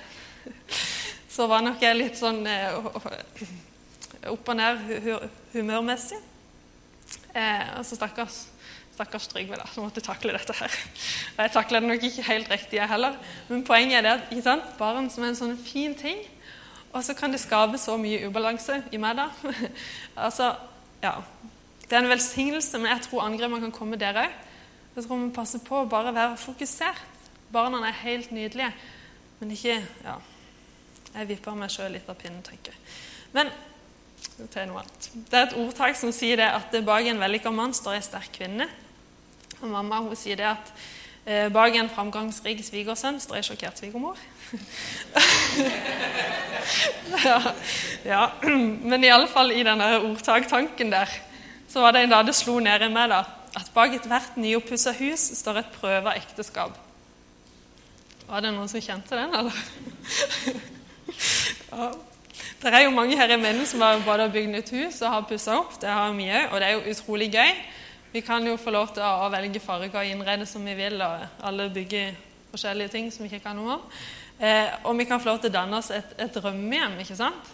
så 1.34 1.48
var 1.50 1.64
nok 1.66 1.82
jeg 1.82 1.98
litt 1.98 2.20
sånn 2.20 2.44
eh, 2.46 2.76
opp 4.30 4.50
og 4.54 4.58
ned 4.60 4.84
humørmessig. 5.54 6.20
Eh, 7.34 7.78
altså 7.78 7.98
stakkars 7.98 8.44
Stakkars 8.94 9.26
Trygve 9.32 9.58
da, 9.58 9.66
som 9.74 9.88
måtte 9.88 10.04
takle 10.06 10.36
dette 10.36 10.54
her. 10.54 10.74
Jeg 11.40 11.52
takla 11.56 11.80
det 11.82 11.90
nok 11.90 12.04
ikke 12.06 12.26
helt 12.28 12.52
riktig, 12.52 12.78
jeg 12.78 12.90
heller. 12.92 13.16
Men 13.48 13.64
poenget 13.66 13.98
er 13.98 14.04
det 14.06 14.12
at 14.12 14.28
ikke 14.30 14.44
sant? 14.46 14.68
barn 14.78 15.08
som 15.10 15.24
er 15.24 15.32
en 15.32 15.40
sånn 15.40 15.56
fin 15.58 15.96
ting, 15.98 16.20
og 16.94 17.02
så 17.02 17.16
kan 17.18 17.34
det 17.34 17.40
skape 17.42 17.80
så 17.82 17.96
mye 17.98 18.28
ubalanse 18.30 18.84
i 18.94 19.00
meg, 19.02 19.18
da. 19.18 19.26
altså, 20.28 20.52
ja. 21.02 21.16
Det 21.88 21.98
er 21.98 22.04
en 22.04 22.12
velsignelse, 22.14 22.78
men 22.78 22.92
jeg 22.92 23.08
tror 23.08 23.26
angrepene 23.26 23.64
kan 23.66 23.74
komme 23.74 23.98
der 23.98 24.20
òg. 24.28 24.38
Jeg 24.94 25.08
tror 25.08 25.24
vi 25.24 25.34
passer 25.34 25.66
på 25.66 25.82
å 25.82 25.90
bare 25.90 26.14
være 26.14 26.38
fokusert. 26.38 27.02
Barna 27.54 27.82
er 27.90 27.98
helt 28.04 28.30
nydelige, 28.34 28.70
men 29.42 29.58
ikke 29.58 29.80
ja. 29.82 30.20
Jeg 31.14 31.30
vipper 31.30 31.58
meg 31.58 31.72
sjøl 31.72 31.94
litt 31.94 32.10
av 32.10 32.18
pinnen, 32.18 32.42
tenker 32.46 32.74
jeg. 32.74 32.82
Men 33.34 33.50
til 34.24 34.68
noe 34.70 34.82
annet. 34.82 35.10
Det 35.30 35.38
er 35.38 35.48
et 35.48 35.56
ordtak 35.60 35.98
som 36.00 36.12
sier 36.16 36.40
det 36.40 36.50
at 36.50 36.76
bak 36.86 37.08
en 37.10 37.22
vellykka 37.22 37.52
mann 37.54 37.74
står 37.76 37.98
ei 37.98 38.06
sterk 38.06 38.32
kvinne. 38.38 38.68
Og 39.62 39.70
mamma 39.72 40.02
hun 40.04 40.16
sier 40.18 40.40
det 40.40 40.48
at 40.50 40.72
eh, 41.26 41.50
bak 41.54 41.76
en 41.78 41.92
framgangsrik 41.94 42.64
svigersønn 42.66 43.22
står 43.24 43.40
ei 43.40 43.46
sjokkert 43.46 43.80
svigermor. 43.80 44.18
ja, 47.28 47.40
ja. 48.08 48.24
Men 48.44 49.06
iallfall 49.06 49.54
i 49.54 49.66
denne 49.66 49.90
ordtaktanken 50.02 50.94
der 50.94 51.10
så 51.70 51.82
var 51.82 51.96
det 51.96 52.06
en 52.06 52.14
dag 52.14 52.28
det 52.28 52.36
slo 52.38 52.60
ned 52.62 52.86
i 52.86 52.90
meg 52.94 53.10
da, 53.10 53.24
at 53.58 53.72
bak 53.74 53.96
ethvert 53.98 54.38
nyoppussa 54.38 54.94
hus 55.00 55.22
står 55.40 55.62
et 55.62 55.76
prøve 55.80 56.14
ekteskap. 56.20 56.78
Var 58.28 58.46
det 58.46 58.54
noen 58.54 58.70
som 58.72 58.82
kjente 58.82 59.18
den, 59.18 59.34
eller? 59.36 60.70
ja. 61.72 61.92
Det 62.64 62.72
er 62.72 62.86
jo 62.86 62.94
mange 62.96 63.18
her 63.20 63.30
i 63.30 63.36
menigheten 63.36 63.68
som 63.68 63.82
har 63.84 64.02
både 64.06 64.30
bygd 64.32 64.52
nytt 64.54 64.70
hus 64.72 65.02
og 65.04 65.12
har 65.12 65.26
pussa 65.28 65.58
opp. 65.60 65.76
Det 65.82 65.90
har 65.90 66.14
vi 66.16 66.30
òg, 66.32 66.46
og 66.52 66.62
det 66.62 66.68
er 66.68 66.78
jo 66.78 66.94
utrolig 66.94 67.28
gøy. 67.34 67.52
Vi 68.14 68.22
kan 68.24 68.46
jo 68.48 68.56
få 68.58 68.72
lov 68.72 68.94
til 68.96 69.04
å 69.04 69.28
velge 69.34 69.60
farger 69.60 69.98
og 70.00 70.08
innrede 70.08 70.48
som 70.48 70.64
vi 70.66 70.76
vil, 70.78 71.02
og 71.02 71.44
alle 71.44 71.68
bygger 71.74 72.14
forskjellige 72.54 72.94
ting 72.94 73.12
som 73.12 73.26
vi 73.26 73.32
ikke 73.32 73.44
kan 73.50 73.60
noe 73.60 73.76
om. 73.76 73.84
Eh, 74.40 74.72
og 74.88 74.98
vi 74.98 75.08
kan 75.10 75.22
få 75.22 75.32
lov 75.32 75.42
til 75.44 75.52
å 75.52 75.58
danne 75.58 75.78
oss 75.80 75.92
et, 75.94 76.16
et 76.22 76.40
drømmehjem, 76.40 76.98
ikke 77.04 77.20
sant? 77.20 77.52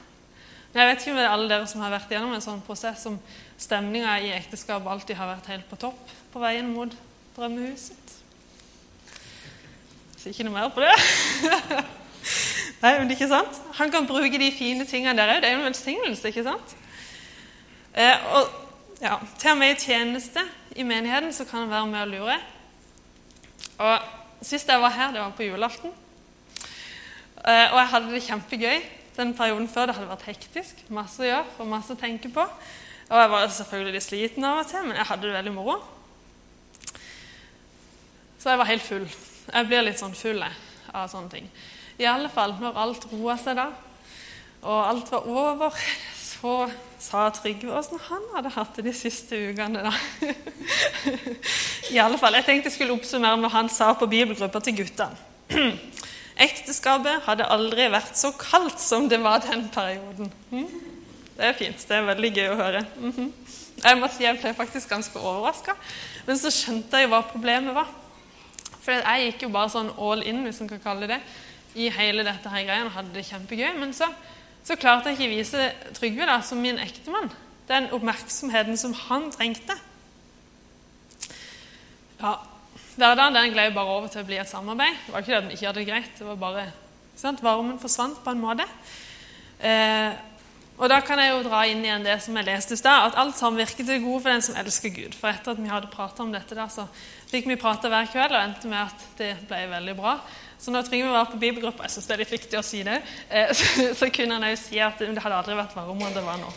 Men 0.72 0.84
jeg 0.84 0.90
vet 0.90 1.02
ikke 1.02 1.14
om 1.14 1.20
det 1.20 1.26
er 1.26 1.34
alle 1.34 1.50
dere 1.50 1.70
som 1.70 1.82
har 1.82 1.94
vært 1.96 2.12
gjennom 2.14 2.34
en 2.36 2.46
sånn 2.46 2.62
prosess 2.66 3.06
som 3.08 3.18
stemninga 3.60 4.20
i 4.22 4.34
ekteskap 4.36 4.86
alltid 4.86 5.18
har 5.18 5.32
vært 5.34 5.50
helt 5.50 5.70
på 5.72 5.80
topp 5.82 6.12
på 6.30 6.42
veien 6.44 6.70
mot 6.70 6.94
drømmehuset. 7.38 8.18
Så 10.20 10.30
ikke 10.30 10.46
noe 10.46 10.60
mer 10.60 10.70
på 10.76 10.84
det. 10.84 10.94
Nei, 12.80 12.94
men 13.00 13.12
ikke 13.12 13.28
sant? 13.28 13.58
Han 13.80 13.92
kan 13.92 14.08
bruke 14.08 14.40
de 14.40 14.52
fine 14.56 14.86
tingene 14.88 15.18
der 15.18 15.34
òg. 15.36 15.42
Det 15.44 15.50
er 15.50 15.58
jo 15.58 15.64
en 15.64 15.68
velsignelse, 15.68 16.32
ikke 16.32 16.46
sant? 16.48 16.76
Eh, 17.94 18.30
og 18.36 19.02
ja, 19.02 19.18
til 19.40 19.52
og 19.52 19.60
med 19.60 19.76
i 19.76 19.82
tjeneste 19.82 20.46
i 20.76 20.86
menigheten 20.88 21.34
så 21.36 21.44
kan 21.50 21.66
han 21.66 21.74
være 21.74 21.92
med 21.92 22.02
og 22.06 22.14
lure. 22.14 22.40
Og 23.80 24.16
Sist 24.42 24.70
jeg 24.72 24.80
var 24.80 24.94
her, 24.96 25.12
det 25.12 25.20
var 25.20 25.34
på 25.36 25.44
julaften. 25.44 25.92
Eh, 27.44 27.68
og 27.74 27.76
jeg 27.76 27.88
hadde 27.92 28.12
det 28.14 28.24
kjempegøy 28.24 28.78
den 29.18 29.34
perioden 29.36 29.68
før. 29.68 29.90
Det 29.90 29.96
hadde 29.98 30.12
vært 30.14 30.28
hektisk. 30.30 30.84
Masse 30.96 31.20
å 31.20 31.28
gjøre 31.28 31.58
og 31.60 31.68
masse 31.68 31.92
å 31.92 32.00
tenke 32.00 32.32
på. 32.32 32.46
Og 33.10 33.18
jeg 33.20 33.32
var 33.34 33.50
selvfølgelig 33.52 33.96
litt 33.98 34.06
sliten 34.06 34.48
av 34.48 34.62
og 34.62 34.70
til, 34.70 34.86
men 34.88 34.96
jeg 34.96 35.10
hadde 35.10 35.28
det 35.28 35.36
veldig 35.36 35.54
moro. 35.58 35.76
Så 38.40 38.54
jeg 38.54 38.62
var 38.62 38.70
helt 38.70 38.86
full. 38.86 39.10
Jeg 39.50 39.68
blir 39.68 39.84
litt 39.84 40.00
sånn 40.00 40.16
full 40.16 40.40
av 40.46 41.12
sånne 41.12 41.34
ting. 41.34 41.52
I 42.00 42.08
alle 42.08 42.30
fall 42.32 42.56
når 42.60 42.78
alt 42.80 43.08
roa 43.12 43.36
seg 43.40 43.58
da, 43.60 43.70
og 44.64 44.78
alt 44.88 45.12
var 45.12 45.28
over, 45.28 45.76
så 46.20 46.54
sa 47.00 47.26
Trygve 47.36 47.74
åssen 47.76 48.00
han 48.10 48.26
hadde 48.36 48.52
hatt 48.56 48.78
det 48.80 48.86
de 48.88 48.94
siste 48.96 49.36
ukene. 49.50 49.84
da. 49.84 49.94
I 51.92 52.00
alle 52.00 52.20
fall, 52.22 52.36
Jeg 52.40 52.46
tenkte 52.48 52.70
jeg 52.70 52.78
skulle 52.78 52.96
oppsummere 52.96 53.40
med 53.40 53.52
han 53.52 53.70
sa 53.72 53.94
på 53.94 54.08
bibelgruppa 54.08 54.62
til 54.64 54.78
guttene. 54.80 55.72
Ekteskapet 56.40 57.26
hadde 57.26 57.48
aldri 57.52 57.90
vært 57.92 58.16
så 58.16 58.32
kaldt 58.40 58.80
som 58.80 59.10
det 59.12 59.20
var 59.20 59.42
den 59.44 59.66
perioden. 59.74 60.32
Hm? 60.54 60.68
Det 61.36 61.48
er 61.50 61.58
fint. 61.58 61.84
Det 61.88 61.98
er 61.98 62.08
veldig 62.08 62.30
gøy 62.36 62.48
å 62.54 62.60
høre. 62.60 62.86
Mhm. 63.00 63.34
Jeg 63.80 63.96
må 63.96 64.10
si 64.12 64.24
jeg 64.26 64.40
ble 64.42 64.52
faktisk 64.56 64.90
ganske 64.92 65.20
overraska, 65.20 65.72
men 66.28 66.40
så 66.40 66.52
skjønte 66.52 67.00
jeg 67.00 67.08
hva 67.12 67.22
problemet 67.24 67.76
var. 67.76 67.88
For 68.84 68.92
jeg 68.92 69.30
gikk 69.30 69.46
jo 69.46 69.52
bare 69.54 69.72
sånn 69.72 69.92
all 69.96 70.24
in, 70.28 70.42
hvis 70.44 70.60
man 70.60 70.72
kan 70.74 70.82
kalle 70.84 71.08
det, 71.08 71.20
i 71.76 71.90
hele 71.94 72.26
dette 72.26 72.50
her 72.50 72.66
greia 72.66 72.88
og 72.88 72.96
hadde 72.96 73.14
det 73.14 73.28
kjempegøy. 73.30 73.72
Men 73.80 73.94
så 73.94 74.10
så 74.70 74.76
klarte 74.78 75.10
jeg 75.10 75.18
ikke 75.18 75.30
å 75.30 75.38
vise 75.38 75.68
Trygve 75.98 76.26
da, 76.30 76.42
som 76.46 76.60
min 76.62 76.78
ektemann 76.82 77.32
den 77.70 77.88
oppmerksomheten 77.94 78.78
som 78.82 78.96
han 79.08 79.28
trengte. 79.34 79.76
Ja, 82.20 82.40
Hverdagen 83.00 83.38
den 83.38 83.54
gled 83.54 83.76
bare 83.76 83.94
over 83.94 84.10
til 84.12 84.24
å 84.24 84.28
bli 84.28 84.40
et 84.42 84.50
samarbeid. 84.50 84.98
Det 85.06 85.14
var 85.14 85.24
ikke 85.24 85.32
det 85.32 85.38
at 85.38 85.46
vi 85.48 85.56
ikke 85.56 85.68
hadde 85.70 85.80
det 85.80 85.88
greit, 85.88 86.16
det 86.18 86.26
var 86.28 86.40
bare 86.42 86.64
sant? 87.16 87.44
Varmen 87.46 87.78
forsvant 87.80 88.18
på 88.26 88.34
en 88.34 88.42
måte. 88.42 88.66
Eh, 89.62 90.18
og 90.80 90.90
Da 90.92 91.00
kan 91.04 91.20
jeg 91.20 91.32
jo 91.32 91.46
dra 91.46 91.62
inn 91.68 91.86
igjen 91.86 92.04
det 92.04 92.18
som 92.24 92.36
jeg 92.36 92.48
leste 92.48 92.76
i 92.76 92.82
stad, 92.82 93.10
at 93.12 93.18
alt 93.20 93.38
samvirker 93.38 93.84
til 93.84 93.94
det 93.94 94.04
gode 94.04 94.24
for 94.24 94.34
den 94.34 94.44
som 94.44 94.58
elsker 94.60 94.92
Gud. 94.96 95.16
For 95.16 95.32
etter 95.32 95.54
at 95.54 95.62
vi 95.62 95.72
hadde 95.72 95.94
prata 95.94 96.24
om 96.26 96.34
dette, 96.34 96.58
da, 96.58 96.68
så 96.72 96.88
fikk 97.30 97.48
vi 97.48 97.60
prate 97.60 97.92
hver 97.92 98.12
kveld 98.12 98.36
og 98.36 98.42
endte 98.42 98.72
med 98.72 98.82
at 98.82 99.08
det 99.20 99.34
ble 99.48 99.64
veldig 99.72 99.96
bra. 100.00 100.18
Så 100.60 100.72
når 100.72 100.88
Trygve 100.88 101.12
var 101.14 101.30
på 101.32 101.40
bibelgruppa, 101.40 101.86
jeg 101.88 101.96
syns 101.96 102.10
det 102.10 102.16
er 102.16 102.22
litt 102.24 102.34
viktig 102.34 102.60
å 102.60 102.66
si 102.66 102.82
det, 102.84 102.98
eh, 103.32 103.54
så, 104.00 104.10
kunne 104.12 104.36
han 104.36 104.48
òg 104.50 104.58
si 104.60 104.82
at 104.84 105.00
det 105.00 105.24
hadde 105.24 105.38
aldri 105.38 105.56
vært 105.56 105.78
varmere 105.78 106.10
enn 106.10 106.18
det 106.18 106.26
var 106.26 106.42
nå. 106.42 106.52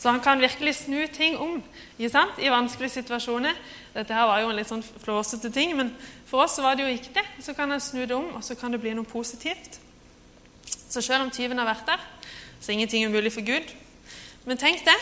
Så 0.00 0.12
han 0.12 0.20
kan 0.20 0.40
virkelig 0.40 0.74
snu 0.82 1.06
ting 1.08 1.36
om 1.40 1.62
ikke 1.96 2.24
i 2.44 2.50
vanskelige 2.52 2.98
situasjoner. 2.98 3.56
Dette 3.94 4.16
her 4.16 4.26
var 4.28 4.42
jo 4.42 4.50
en 4.50 4.58
litt 4.58 4.68
sånn 4.68 4.84
flåsete 4.84 5.48
ting, 5.52 5.72
men 5.78 5.94
for 6.28 6.44
oss 6.44 6.58
var 6.60 6.76
det 6.76 6.84
jo 6.84 6.90
riktig. 6.90 7.24
Så 7.40 7.54
kan 7.56 7.72
han 7.72 7.80
snu 7.80 8.02
det 8.04 8.16
om, 8.16 8.34
og 8.36 8.44
så 8.44 8.56
kan 8.58 8.74
det 8.74 8.82
bli 8.82 8.92
noe 8.96 9.08
positivt. 9.08 9.78
Så 10.66 11.00
selv 11.00 11.24
om 11.24 11.32
tyven 11.32 11.60
har 11.60 11.70
vært 11.70 11.88
der, 11.88 12.04
så 12.60 12.68
er 12.68 12.76
ingenting 12.76 13.08
umulig 13.08 13.32
for 13.32 13.48
Gud. 13.48 13.72
Men 14.44 14.60
tenk 14.60 14.84
det, 14.84 14.98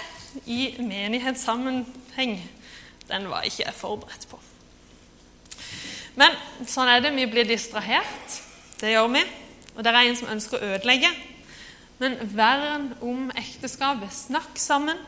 i 0.47 0.75
menighetssammenheng. 0.79 2.39
Den 3.11 3.29
var 3.31 3.43
ikke 3.47 3.67
jeg 3.67 3.75
forberedt 3.75 4.31
på. 4.31 4.39
Men 6.19 6.35
sånn 6.69 6.91
er 6.93 7.03
det. 7.05 7.15
Vi 7.17 7.29
blir 7.31 7.49
distrahert. 7.49 8.41
Det 8.81 8.93
gjør 8.93 9.09
vi. 9.15 9.23
Og 9.77 9.85
det 9.85 9.93
er 9.93 10.01
en 10.03 10.19
som 10.19 10.33
ønsker 10.35 10.59
å 10.59 10.73
ødelegge. 10.75 11.13
Men 12.03 12.19
vern 12.35 12.91
om 13.01 13.31
ekteskapet. 13.39 14.13
Snakk 14.13 14.59
sammen. 14.61 14.99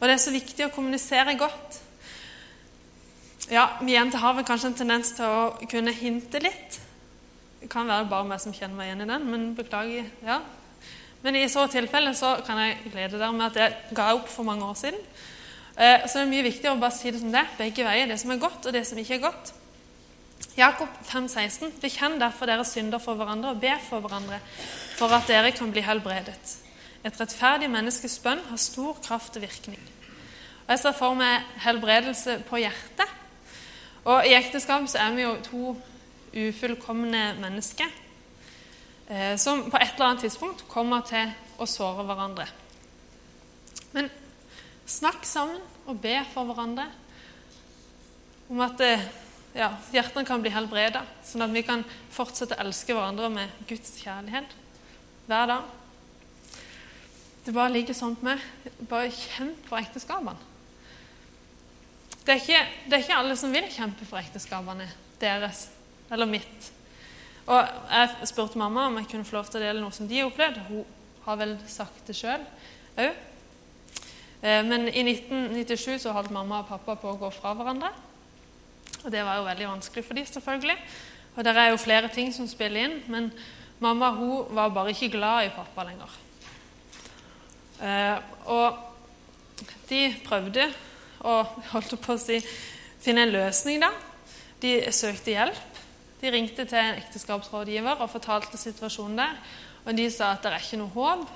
Og 0.00 0.06
det 0.08 0.16
er 0.16 0.22
så 0.24 0.34
viktig 0.34 0.66
å 0.66 0.72
kommunisere 0.74 1.36
godt. 1.40 1.80
Ja, 3.52 3.68
Vi 3.80 3.92
jenter 3.92 4.18
har 4.18 4.34
vel 4.34 4.44
kanskje 4.44 4.72
en 4.72 4.76
tendens 4.78 5.12
til 5.16 5.24
å 5.28 5.68
kunne 5.70 5.92
hinte 5.92 6.40
litt. 6.40 6.80
Det 7.60 7.70
kan 7.72 7.88
være 7.88 8.08
bare 8.08 8.28
meg 8.28 8.40
som 8.40 8.52
kjenner 8.52 8.76
meg 8.76 8.90
igjen 8.90 9.04
i 9.04 9.08
den, 9.08 9.26
men 9.30 9.54
beklager. 9.56 10.10
ja. 10.24 10.40
Men 11.24 11.36
i 11.36 11.48
så 11.48 11.64
tilfelle 11.72 12.12
så 12.14 12.34
kan 12.44 12.58
jeg 12.60 12.90
glede 12.92 13.16
dere 13.16 13.32
med 13.32 13.46
at 13.46 13.56
jeg 13.56 13.96
ga 13.96 14.10
opp 14.12 14.28
for 14.28 14.44
mange 14.44 14.64
år 14.64 14.74
siden. 14.76 15.00
Eh, 15.76 16.04
så 16.04 16.18
det 16.18 16.24
er 16.26 16.32
mye 16.34 16.44
viktigere 16.44 16.74
å 16.76 16.80
bare 16.82 16.92
si 16.92 17.10
det 17.10 17.20
som 17.22 17.32
det 17.32 17.46
begge 17.56 17.86
veier. 17.86 18.10
Det 18.10 18.18
som 18.20 18.30
er 18.34 18.42
godt, 18.42 18.66
og 18.66 18.74
det 18.76 18.82
som 18.84 18.98
ikke 19.00 19.14
er 19.16 19.22
godt. 19.24 19.54
Jakob 20.54 20.88
5,16.: 21.02 21.80
Bekjenn 21.82 22.20
derfor 22.20 22.46
deres 22.46 22.70
synder 22.76 23.00
for 23.02 23.18
hverandre 23.18 23.50
og 23.50 23.60
be 23.62 23.72
for 23.88 24.04
hverandre, 24.04 24.38
for 24.94 25.10
at 25.10 25.26
dere 25.26 25.50
kan 25.52 25.72
bli 25.74 25.82
helbredet. 25.82 26.58
Et 27.04 27.20
rettferdig 27.20 27.66
menneskes 27.70 28.20
bønn 28.22 28.42
har 28.48 28.60
stor 28.62 29.00
kraft 29.02 29.36
og 29.36 29.42
virkning. 29.42 29.80
Og 30.64 30.70
Jeg 30.70 30.78
ser 30.80 30.94
for 30.96 31.18
meg 31.18 31.42
helbredelse 31.64 32.38
på 32.48 32.62
hjertet. 32.62 33.10
Og 34.04 34.26
I 34.28 34.36
ekteskap 34.38 34.86
så 34.88 35.02
er 35.02 35.16
vi 35.16 35.24
jo 35.24 35.34
to 35.42 35.74
ufullkomne 36.34 37.34
mennesker 37.40 37.90
eh, 39.08 39.34
som 39.38 39.66
på 39.70 39.78
et 39.80 39.94
eller 39.94 40.06
annet 40.06 40.24
tidspunkt 40.26 40.64
kommer 40.68 41.04
til 41.08 41.30
å 41.58 41.66
såre 41.68 42.06
hverandre. 42.06 42.46
Men 43.92 44.10
snakk 44.86 45.26
sammen 45.26 45.60
og 45.86 46.00
be 46.02 46.16
for 46.32 46.48
hverandre 46.48 46.88
om 48.50 48.60
at 48.64 48.80
eh, 48.84 49.06
ja, 49.54 49.70
hjertene 49.94 50.26
kan 50.26 50.42
bli 50.42 50.50
helbreda, 50.50 51.04
sånn 51.26 51.46
at 51.46 51.54
vi 51.54 51.62
kan 51.66 51.84
fortsette 52.14 52.56
å 52.56 52.64
elske 52.64 52.94
hverandre 52.94 53.30
med 53.30 53.64
Guds 53.70 53.96
kjærlighet 54.02 54.54
hver 55.28 55.50
dag. 55.50 55.68
Det 57.44 57.52
bare 57.52 57.74
ligger 57.74 57.96
sånn 57.96 58.16
med. 58.24 58.40
Bare 58.88 59.12
kjemp 59.12 59.66
for 59.68 59.78
ekteskapene. 59.78 60.52
Det 62.24 62.32
er, 62.32 62.40
ikke, 62.40 62.60
det 62.88 62.96
er 62.96 63.02
ikke 63.04 63.16
alle 63.20 63.36
som 63.36 63.52
vil 63.52 63.66
kjempe 63.68 64.06
for 64.08 64.16
ekteskapene 64.16 64.86
deres 65.20 65.66
eller 66.12 66.28
mitt. 66.28 66.70
Og 67.44 67.60
Jeg 67.90 68.30
spurte 68.30 68.58
mamma 68.58 68.86
om 68.88 68.96
jeg 68.96 69.10
kunne 69.10 69.28
få 69.28 69.36
lov 69.36 69.50
til 69.50 69.60
å 69.60 69.64
dele 69.66 69.82
noe 69.82 69.92
som 69.92 70.08
de 70.08 70.22
har 70.22 70.30
opplevd. 70.30 70.62
Hun 70.70 70.86
har 71.26 71.38
vel 71.42 71.54
sagt 71.68 72.08
det 72.08 72.16
sjøl 72.16 72.40
òg. 72.96 73.12
Eh, 74.44 74.62
men 74.64 74.88
i 74.88 75.04
1997 75.04 76.00
så 76.06 76.14
holdt 76.16 76.32
mamma 76.32 76.62
og 76.62 76.70
pappa 76.72 76.96
på 77.00 77.12
å 77.12 77.20
gå 77.20 77.30
fra 77.36 77.52
hverandre. 77.58 77.92
Og 79.04 79.12
det 79.12 79.24
var 79.24 79.36
jo 79.38 79.48
veldig 79.48 79.68
vanskelig 79.68 80.04
for 80.06 80.16
dem, 80.16 80.26
selvfølgelig. 80.26 80.76
Og 81.34 81.44
det 81.44 81.56
er 81.56 81.70
jo 81.70 81.82
flere 81.82 82.08
ting 82.12 82.32
som 82.32 82.48
spiller 82.48 82.86
inn, 82.86 82.96
men 83.12 83.28
mamma 83.82 84.10
hun 84.16 84.54
var 84.54 84.72
bare 84.72 84.94
ikke 84.94 85.12
glad 85.16 85.46
i 85.48 85.52
pappa 85.54 85.84
lenger. 85.84 86.16
Eh, 87.84 88.18
og 88.48 88.78
de 89.90 90.00
prøvde 90.24 90.68
å 91.24 91.36
holdt 91.72 91.96
på 92.00 92.14
å 92.14 92.20
si, 92.20 92.38
finne 93.02 93.26
en 93.26 93.34
løsning, 93.34 93.82
da. 93.82 93.90
De 94.62 94.76
søkte 94.94 95.34
hjelp. 95.34 95.80
De 96.22 96.30
ringte 96.32 96.64
til 96.64 96.80
en 96.80 97.00
ekteskapsrådgiver 97.02 98.00
og 98.00 98.12
fortalte 98.12 98.56
situasjonen 98.60 99.18
der. 99.20 99.40
Og 99.84 99.96
de 99.98 100.06
sa 100.08 100.32
at 100.32 100.44
det 100.44 100.54
er 100.54 100.62
ikke 100.62 100.80
noe 100.80 100.94
håp. 100.94 101.26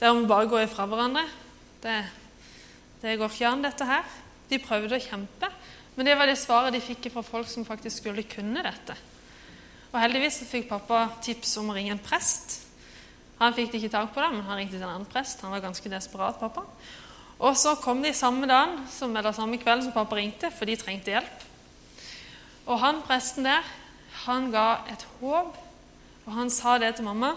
Dere 0.00 0.14
må 0.16 0.28
bare 0.30 0.48
gå 0.48 0.62
ifra 0.64 0.86
hverandre. 0.88 1.26
Det, 1.82 1.98
det 3.02 3.18
går 3.20 3.34
ikke 3.34 3.50
an, 3.50 3.66
dette 3.66 3.88
her. 3.88 4.08
De 4.48 4.62
prøvde 4.62 4.96
å 4.96 5.04
kjempe. 5.04 5.50
Men 5.94 6.08
det 6.08 6.16
var 6.18 6.26
det 6.26 6.38
svaret 6.40 6.74
de 6.74 6.82
fikk 6.82 7.10
fra 7.14 7.22
folk 7.22 7.48
som 7.50 7.66
faktisk 7.66 8.02
skulle 8.02 8.26
kunne 8.26 8.64
dette. 8.66 8.96
Og 9.92 10.00
Heldigvis 10.02 10.40
fikk 10.50 10.66
pappa 10.72 11.06
tips 11.22 11.54
om 11.60 11.70
å 11.70 11.76
ringe 11.76 11.94
en 11.94 12.02
prest. 12.02 12.58
Han 13.38 13.54
fikk 13.54 13.76
ikke 13.78 13.92
tak 13.92 14.10
på 14.14 14.22
det, 14.22 14.30
men 14.34 14.46
han 14.46 14.58
ringte 14.58 14.74
til 14.74 14.82
en 14.82 14.96
annen 14.96 15.10
prest. 15.10 15.42
Han 15.46 15.54
var 15.54 15.62
ganske 15.62 15.90
desperat, 15.90 16.40
pappa. 16.40 16.66
Og 17.38 17.56
så 17.58 17.76
kom 17.82 18.02
de 18.02 18.10
samme 18.14 18.46
dagen, 18.50 18.80
som, 18.90 19.14
eller 19.14 19.34
samme 19.34 19.58
kveld 19.62 19.86
som 19.86 19.94
pappa 19.94 20.18
ringte, 20.18 20.50
for 20.54 20.70
de 20.70 20.76
trengte 20.78 21.14
hjelp. 21.14 21.46
Og 22.64 22.78
han 22.82 23.02
presten 23.06 23.46
der, 23.46 23.66
han 24.24 24.50
ga 24.54 24.84
et 24.90 25.02
håp, 25.20 25.58
og 26.24 26.30
han 26.32 26.50
sa 26.50 26.78
det 26.80 26.94
til 26.96 27.06
mamma. 27.06 27.34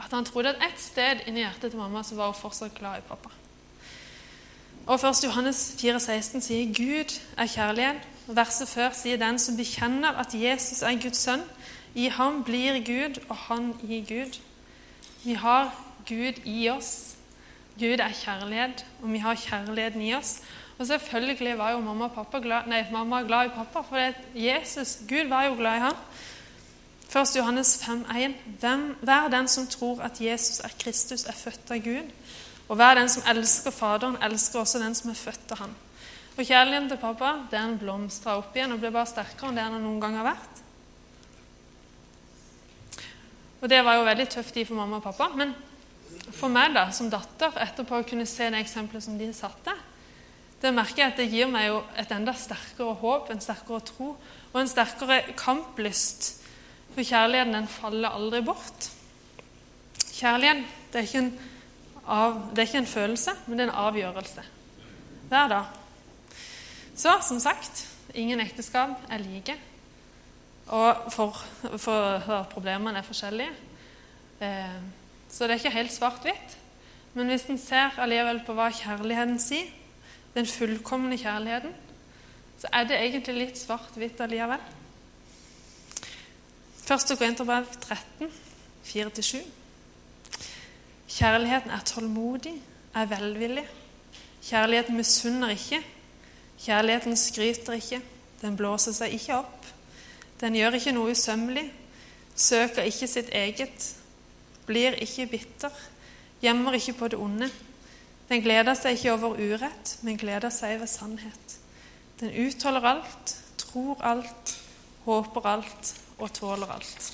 At 0.00 0.12
han 0.12 0.26
trodde 0.26 0.52
at 0.54 0.64
et 0.64 0.80
sted 0.80 1.24
inni 1.28 1.44
hjertet 1.44 1.72
til 1.72 1.80
mamma 1.80 2.04
så 2.06 2.16
var 2.18 2.32
hun 2.32 2.40
fortsatt 2.40 2.76
glad 2.76 3.00
i 3.00 3.08
pappa. 3.08 3.32
Og 4.86 4.94
1. 4.94 5.24
Johannes 5.24 5.74
4,16 5.80 6.40
sier 6.44 6.66
Gud 6.76 7.12
er 7.36 7.46
kjærlighet. 7.46 8.02
Og 8.28 8.36
Verset 8.36 8.68
før 8.68 8.90
sier 8.92 9.16
den 9.16 9.38
som 9.40 9.56
bekjenner 9.56 10.18
at 10.20 10.34
Jesus 10.36 10.82
er 10.82 10.98
Guds 11.00 11.22
sønn. 11.24 11.44
I 11.94 12.10
ham 12.12 12.42
blir 12.44 12.76
Gud, 12.84 13.20
og 13.28 13.36
han 13.46 13.72
i 13.88 14.02
Gud. 14.04 14.36
Vi 15.24 15.38
har 15.40 15.72
Gud 16.08 16.42
i 16.44 16.68
oss. 16.68 17.16
Gud 17.78 17.96
er 17.96 18.12
kjærlighet, 18.12 18.84
og 19.02 19.12
vi 19.12 19.18
har 19.24 19.34
kjærligheten 19.34 20.02
i 20.02 20.14
oss. 20.14 20.40
Og 20.78 20.86
selvfølgelig 20.86 21.58
var 21.58 21.70
jo 21.70 21.80
mamma, 21.80 22.08
glad, 22.42 22.66
nei, 22.66 22.84
mamma 22.92 23.22
glad 23.22 23.46
i 23.46 23.54
pappa, 23.56 23.80
for 23.80 23.96
Jesus, 24.34 24.98
Gud 25.08 25.28
var 25.28 25.44
jo 25.44 25.54
glad 25.54 25.76
i 25.76 25.84
ham. 25.86 25.96
1. 27.08 27.36
Johannes 27.36 27.76
5,1.: 27.82 28.32
Hver 29.00 29.28
den 29.28 29.48
som 29.48 29.66
tror 29.66 30.02
at 30.02 30.20
Jesus 30.20 30.60
er 30.60 30.70
Kristus, 30.80 31.24
er 31.24 31.32
født 31.32 31.70
av 31.70 31.78
Gud. 31.78 32.10
Og 32.68 32.78
hver 32.80 32.96
den 32.96 33.10
som 33.12 33.24
elsker 33.28 33.74
Faderen, 33.74 34.16
elsker 34.24 34.62
også 34.62 34.80
den 34.80 34.94
som 34.96 35.10
er 35.12 35.18
født 35.20 35.52
av 35.52 35.64
ham. 35.64 35.74
Og 36.34 36.42
kjærligheten 36.42 36.88
til 36.90 36.98
pappa 36.98 37.34
den 37.52 37.76
blomstra 37.78 38.38
opp 38.40 38.56
igjen 38.56 38.74
og 38.74 38.80
ble 38.82 38.90
bare 38.94 39.10
sterkere 39.10 39.52
enn 39.52 39.58
det 39.60 39.66
den 39.68 39.84
noen 39.84 40.00
gang 40.02 40.16
har 40.18 40.32
vært. 40.32 40.62
Og 43.62 43.70
Det 43.70 43.80
var 43.84 43.96
jo 43.96 44.08
veldig 44.08 44.28
tøft 44.28 44.56
i 44.60 44.64
for 44.68 44.76
mamma 44.76 44.98
og 44.98 45.06
pappa. 45.06 45.30
Men 45.36 45.54
for 46.34 46.52
meg 46.52 46.74
da, 46.74 46.88
som 46.92 47.08
datter, 47.12 47.54
etterpå 47.62 48.00
å 48.00 48.06
kunne 48.08 48.26
se 48.28 48.50
det 48.50 48.60
eksempelet 48.60 49.06
som 49.06 49.16
de 49.18 49.30
satte, 49.32 49.72
det 50.60 50.72
merker 50.72 51.02
jeg 51.02 51.12
at 51.12 51.18
det 51.20 51.28
gir 51.28 51.48
meg 51.52 51.68
jo 51.68 51.80
et 52.00 52.12
enda 52.16 52.32
sterkere 52.36 52.96
håp, 53.00 53.30
en 53.30 53.42
sterkere 53.44 53.84
tro 53.84 54.10
og 54.16 54.58
en 54.60 54.70
sterkere 54.70 55.20
kamplyst. 55.36 56.30
For 56.94 57.04
kjærligheten 57.04 57.56
den 57.56 57.68
faller 57.68 58.16
aldri 58.16 58.40
bort. 58.44 58.88
Kjærlighet 60.14 60.64
det 60.92 61.00
er 61.00 61.08
ikke 61.08 61.24
en 61.24 61.34
av, 62.06 62.40
det 62.50 62.62
er 62.62 62.68
ikke 62.68 62.82
en 62.82 62.90
følelse, 62.90 63.34
men 63.46 63.58
det 63.58 63.64
er 63.64 63.70
en 63.70 63.82
avgjørelse. 63.86 64.44
Hver 65.28 65.48
dag. 65.48 65.64
Så 66.96 67.14
som 67.26 67.40
sagt 67.40 67.86
ingen 68.14 68.40
ekteskap 68.40 69.00
er 69.10 69.22
like. 69.24 69.56
Og 70.66 71.12
for, 71.12 71.40
for, 71.76 72.44
problemene 72.52 72.98
er 72.98 73.06
forskjellige. 73.06 73.54
Eh, 74.40 74.76
så 75.30 75.44
det 75.44 75.56
er 75.56 75.62
ikke 75.62 75.78
helt 75.78 75.92
svart-hvitt. 75.92 76.58
Men 77.14 77.30
hvis 77.30 77.48
en 77.50 77.58
ser 77.58 77.98
allikevel 78.00 78.40
på 78.46 78.54
hva 78.56 78.70
kjærligheten 78.74 79.38
sier, 79.42 79.68
den 80.34 80.46
fullkomne 80.50 81.18
kjærligheten, 81.18 81.74
så 82.58 82.70
er 82.72 82.88
det 82.88 83.00
egentlig 83.00 83.36
litt 83.38 83.60
svart-hvitt 83.60 84.22
allikevel. 84.24 84.62
Første 86.84 87.16
Korinterbrev 87.16 87.68
13, 87.80 88.32
4-7. 88.84 89.63
Kjærligheten 91.14 91.70
er 91.70 91.82
tålmodig, 91.86 92.54
er 92.94 93.06
velvillig. 93.06 93.64
Kjærligheten 94.42 94.96
misunner 94.96 95.48
ikke. 95.54 95.78
Kjærligheten 96.58 97.16
skryter 97.16 97.72
ikke. 97.78 98.00
Den 98.42 98.56
blåser 98.56 98.92
seg 98.92 99.14
ikke 99.14 99.36
opp. 99.36 99.68
Den 100.40 100.56
gjør 100.58 100.74
ikke 100.74 100.92
noe 100.92 101.12
usømmelig, 101.14 101.68
søker 102.36 102.82
ikke 102.90 103.06
sitt 103.08 103.30
eget, 103.30 103.86
blir 104.66 104.96
ikke 105.00 105.28
bitter, 105.30 105.70
gjemmer 106.42 106.74
ikke 106.74 106.96
på 106.98 107.08
det 107.08 107.20
onde. 107.22 107.48
Den 108.28 108.42
gleder 108.42 108.74
seg 108.74 108.98
ikke 108.98 109.12
over 109.14 109.38
urett, 109.38 109.98
men 110.02 110.18
gleder 110.18 110.50
seg 110.50 110.80
over 110.80 110.90
sannhet. 110.90 111.54
Den 112.20 112.34
utholder 112.46 112.88
alt, 112.90 113.36
tror 113.60 114.02
alt, 114.02 114.56
håper 115.04 115.46
alt 115.46 115.94
og 116.18 116.32
tåler 116.34 116.74
alt. 116.74 117.06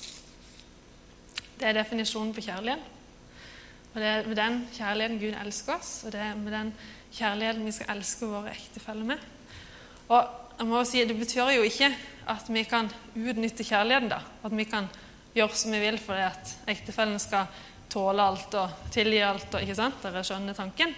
Det 1.59 1.69
er 1.69 1.77
definisjonen 1.77 2.33
på 2.33 2.41
kjærlighet. 2.41 3.00
Og 3.93 3.99
Det 3.99 4.07
er 4.07 4.27
med 4.27 4.37
den 4.39 4.67
kjærligheten 4.71 5.19
Gud 5.19 5.35
elsker 5.45 5.75
oss, 5.75 6.03
og 6.05 6.11
det 6.11 6.21
er 6.23 6.35
med 6.35 6.53
den 6.55 6.73
kjærligheten 7.11 7.65
vi 7.65 7.73
skal 7.75 7.97
elske 7.97 8.29
våre 8.29 8.53
ektefeller 8.53 9.09
med. 9.09 9.25
Og 10.07 10.27
jeg 10.59 10.67
må 10.67 10.83
si, 10.85 11.05
Det 11.05 11.17
betyr 11.17 11.51
jo 11.55 11.61
ikke 11.67 11.91
at 12.27 12.47
vi 12.47 12.63
kan 12.63 12.89
utnytte 13.15 13.63
kjærligheten. 13.63 14.09
da, 14.09 14.21
At 14.43 14.57
vi 14.57 14.63
kan 14.63 14.87
gjøre 15.35 15.55
som 15.55 15.71
vi 15.71 15.79
vil 15.79 15.97
fordi 15.99 16.21
at 16.21 16.57
ektefellen 16.67 17.19
skal 17.19 17.45
tåle 17.89 18.23
alt 18.23 18.53
og 18.53 18.69
tilgi 18.91 19.19
alt. 19.19 19.53
og 19.55 19.61
ikke 19.61 19.75
sant? 19.75 20.03
Dere 20.03 20.23
skjønner 20.23 20.53
tanken. 20.53 20.95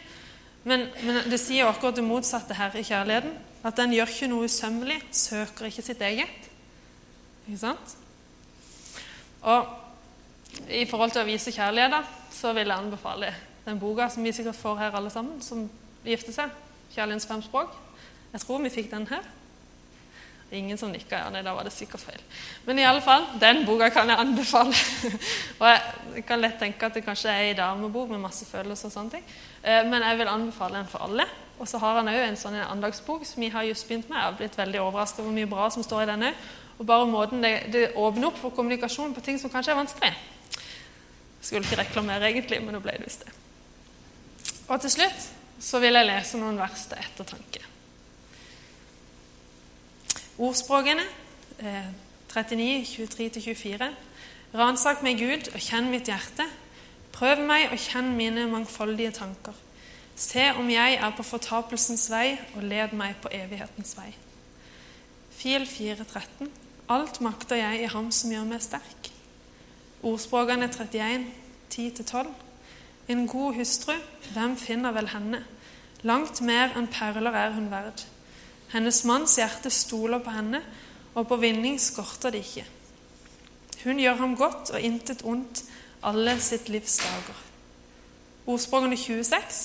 Men, 0.64 0.88
men 1.04 1.30
det 1.30 1.40
sier 1.40 1.68
akkurat 1.68 1.96
det 1.96 2.04
motsatte 2.04 2.54
her 2.54 2.76
i 2.76 2.84
kjærligheten. 2.84 3.34
At 3.64 3.78
den 3.78 3.94
gjør 3.96 4.12
ikke 4.12 4.28
noe 4.28 4.46
usømmelig, 4.46 5.02
søker 5.12 5.66
ikke 5.66 5.82
sitt 5.82 6.02
eget. 6.02 6.50
Ikke 7.48 7.60
sant? 7.60 7.96
Og 9.42 9.83
i 10.70 10.86
forhold 10.90 11.14
til 11.14 11.24
å 11.24 11.28
vise 11.28 11.54
kjærlighet, 11.54 11.94
da, 11.94 12.04
så 12.32 12.54
vil 12.54 12.68
jeg 12.68 12.78
anbefale 12.78 13.32
den 13.66 13.80
boka 13.80 14.10
som 14.12 14.24
vi 14.24 14.34
sikkert 14.36 14.60
får 14.60 14.82
her 14.82 14.98
alle 14.98 15.12
sammen, 15.14 15.42
som 15.42 15.70
gifter 16.04 16.36
seg. 16.36 16.60
'Kjærlighetens 16.94 17.28
fem 17.28 17.42
språk'. 17.42 17.74
Jeg 18.34 18.42
tror 18.42 18.62
vi 18.62 18.70
fikk 18.70 18.92
den 18.92 19.08
her. 19.08 19.24
Ingen 20.54 20.78
som 20.78 20.92
nikka. 20.92 21.18
Ja, 21.18 21.30
nei, 21.34 21.42
da 21.42 21.56
var 21.58 21.66
det 21.66 21.74
sikkert 21.74 22.04
feil. 22.04 22.20
Men 22.66 22.80
i 22.80 22.86
alle 22.86 23.02
fall, 23.02 23.26
den 23.42 23.64
boka 23.66 23.88
kan 23.90 24.10
jeg 24.10 24.20
anbefale. 24.22 24.76
og 25.60 25.68
jeg 26.16 26.26
kan 26.28 26.42
lett 26.42 26.60
tenke 26.62 26.86
at 26.86 26.94
det 26.94 27.02
kanskje 27.06 27.32
er 27.32 27.48
ei 27.48 27.56
damebok 27.58 28.12
med 28.12 28.22
masse 28.22 28.46
følelser 28.46 28.92
og 28.92 28.94
sånne 28.94 29.16
ting. 29.16 29.24
Eh, 29.64 29.82
men 29.90 30.06
jeg 30.06 30.20
vil 30.20 30.30
anbefale 30.30 30.78
den 30.78 30.92
for 30.92 31.08
alle. 31.08 31.26
Og 31.58 31.68
så 31.68 31.82
har 31.82 31.98
han 31.98 32.12
òg 32.12 32.20
en 32.28 32.38
sånn 32.38 32.60
andagsbok 32.62 33.26
som 33.26 33.42
vi 33.42 33.50
har 33.50 33.66
just 33.66 33.88
begynt 33.88 34.10
med. 34.10 34.20
Jeg 34.20 34.30
har 34.30 34.38
blitt 34.38 34.58
veldig 34.58 34.82
overrasket 34.84 35.24
over 35.24 35.32
hvor 35.32 35.40
mye 35.40 35.50
bra 35.50 35.70
som 35.74 35.86
står 35.86 36.04
i 36.04 36.12
den 36.12 36.28
òg. 36.30 36.46
Og 36.78 36.86
bare 36.86 37.10
måten 37.10 37.42
det, 37.42 37.54
det, 37.74 37.84
åpner 37.98 38.30
opp 38.30 38.38
for 38.42 38.54
kommunikasjon 38.54 39.14
på 39.14 39.26
ting 39.26 39.42
som 39.42 39.50
kanskje 39.54 39.74
er 39.74 39.82
vanskelig. 39.82 40.14
Skulle 41.44 41.68
ikke 41.68 41.82
reklamere 41.82 42.32
egentlig, 42.32 42.62
men 42.64 42.78
nå 42.78 42.82
ble 42.84 42.96
det 42.98 43.08
visst 43.08 43.26
det. 43.26 43.34
Og 44.72 44.80
til 44.82 44.94
slutt 44.94 45.30
så 45.64 45.80
vil 45.84 45.96
jeg 45.96 46.08
lese 46.08 46.40
noen 46.40 46.60
vers 46.60 46.88
til 46.90 47.00
ettertanke. 47.00 47.62
Ordspråkene 50.44 51.04
eh, 51.60 51.92
39, 52.34 52.86
23-24. 52.90 53.92
Ransak 54.58 55.04
meg, 55.06 55.22
Gud, 55.22 55.52
og 55.54 55.62
kjenn 55.62 55.92
mitt 55.92 56.10
hjerte. 56.10 56.48
Prøv 57.14 57.44
meg 57.46 57.70
og 57.70 57.80
kjenn 57.82 58.16
mine 58.18 58.48
mangfoldige 58.50 59.14
tanker. 59.20 59.56
Se 60.16 60.50
om 60.58 60.68
jeg 60.70 60.98
er 60.98 61.14
på 61.18 61.26
fortapelsens 61.26 62.08
vei, 62.14 62.36
og 62.58 62.66
led 62.66 62.94
meg 62.98 63.18
på 63.22 63.32
evighetens 63.34 63.96
vei. 63.98 64.12
Fil 65.34 65.66
4.13. 65.70 66.50
Alt 66.94 67.22
makter 67.26 67.62
jeg 67.62 67.84
i 67.86 67.90
Ham 67.94 68.12
som 68.14 68.34
gjør 68.34 68.50
meg 68.50 68.62
sterk. 68.66 69.13
Ordspråkene 70.04 70.68
31, 70.68 71.26
10-12. 71.74 72.28
En 73.08 73.28
god 73.28 73.54
hustru, 73.56 73.94
hvem 74.34 74.58
finner 74.58 74.92
vel 74.92 75.08
henne? 75.14 75.40
Langt 76.04 76.42
mer 76.44 76.74
enn 76.76 76.90
perler 76.92 77.36
er 77.40 77.54
hun 77.56 77.70
verd. 77.72 78.04
Hennes 78.74 79.04
manns 79.08 79.38
hjerte 79.40 79.72
stoler 79.72 80.20
på 80.20 80.34
henne, 80.36 80.60
og 81.16 81.28
på 81.30 81.38
vinning 81.40 81.78
skorter 81.80 82.34
det 82.36 82.42
ikke. 82.44 82.66
Hun 83.84 84.02
gjør 84.02 84.20
ham 84.20 84.36
godt 84.36 84.74
og 84.74 84.82
intet 84.82 85.24
ondt 85.24 85.64
alle 86.04 86.36
sitt 86.44 86.68
livs 86.74 86.98
dager. 87.00 87.40
Ordspråkene 88.48 88.98
26. 88.98 89.62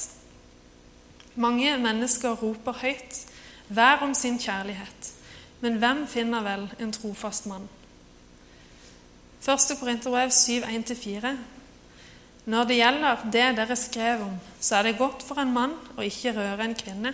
Mange 1.34 1.72
mennesker 1.82 2.38
roper 2.38 2.78
høyt, 2.82 3.18
hver 3.68 4.06
om 4.06 4.14
sin 4.14 4.38
kjærlighet. 4.38 5.10
Men 5.60 5.82
hvem 5.82 6.06
finner 6.06 6.46
vel 6.46 6.68
en 6.78 6.94
trofast 6.94 7.46
mann? 7.50 7.66
Første 9.40 9.76
Korinterbrev 9.76 10.28
7.1-4. 10.28 11.36
Når 12.48 12.64
det 12.64 12.76
gjelder 12.76 13.24
det 13.32 13.44
dere 13.56 13.76
skrev 13.76 14.22
om, 14.24 14.38
så 14.60 14.76
er 14.76 14.82
det 14.82 14.98
godt 14.98 15.22
for 15.22 15.38
en 15.38 15.52
mann 15.52 15.74
å 15.96 16.02
ikke 16.02 16.32
røre 16.34 16.64
en 16.64 16.74
kvinne. 16.74 17.12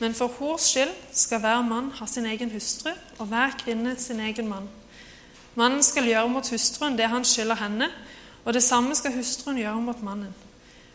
Men 0.00 0.14
for 0.14 0.32
hors 0.38 0.70
skyld 0.72 0.94
skal 1.12 1.42
hver 1.42 1.60
mann 1.66 1.90
ha 1.98 2.06
sin 2.06 2.26
egen 2.26 2.50
hustru, 2.54 2.90
og 3.18 3.26
hver 3.26 3.52
kvinne 3.58 3.96
sin 3.98 4.20
egen 4.20 4.48
mann. 4.48 4.70
Mannen 5.54 5.82
skal 5.84 6.08
gjøre 6.08 6.30
mot 6.32 6.48
hustruen 6.48 6.96
det 6.96 7.10
han 7.12 7.26
skylder 7.28 7.60
henne, 7.60 7.90
og 8.44 8.54
det 8.54 8.62
samme 8.64 8.96
skal 8.96 9.12
hustruen 9.14 9.60
gjøre 9.60 9.82
mot 9.84 10.02
mannen. 10.02 10.32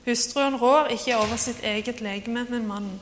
Hustruen 0.08 0.58
rår 0.58 0.90
ikke 0.96 1.20
over 1.20 1.38
sitt 1.38 1.62
eget 1.64 2.02
legeme, 2.02 2.48
men 2.50 2.68
mannen. 2.68 3.00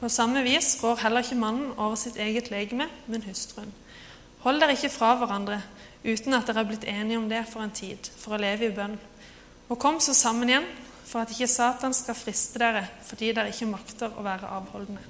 På 0.00 0.08
samme 0.08 0.42
vis 0.42 0.74
rår 0.82 0.98
heller 1.04 1.24
ikke 1.24 1.38
mannen 1.38 1.72
over 1.76 1.94
sitt 1.94 2.16
eget 2.16 2.50
legeme, 2.50 2.88
men 3.06 3.22
hustruen. 3.28 3.72
Hold 4.42 4.60
dere 4.60 4.74
ikke 4.76 4.92
fra 4.92 5.14
hverandre 5.20 5.60
uten 6.06 6.36
at 6.36 6.46
dere 6.46 6.62
er 6.62 6.68
blitt 6.68 6.86
enige 6.88 7.18
om 7.18 7.28
det 7.30 7.42
for 7.50 7.64
en 7.64 7.74
tid, 7.74 8.10
for 8.20 8.36
å 8.36 8.40
leve 8.40 8.68
i 8.68 8.74
bønn. 8.74 8.96
Og 9.66 9.78
kom 9.82 9.98
så 10.00 10.14
sammen 10.14 10.50
igjen, 10.50 10.66
for 11.06 11.22
at 11.22 11.32
ikke 11.34 11.48
Satan 11.50 11.94
skal 11.94 12.18
friste 12.18 12.58
dere 12.58 12.82
fordi 13.06 13.30
dere 13.34 13.52
ikke 13.52 13.68
makter 13.70 14.14
å 14.14 14.24
være 14.26 14.50
avholdende. 14.58 15.02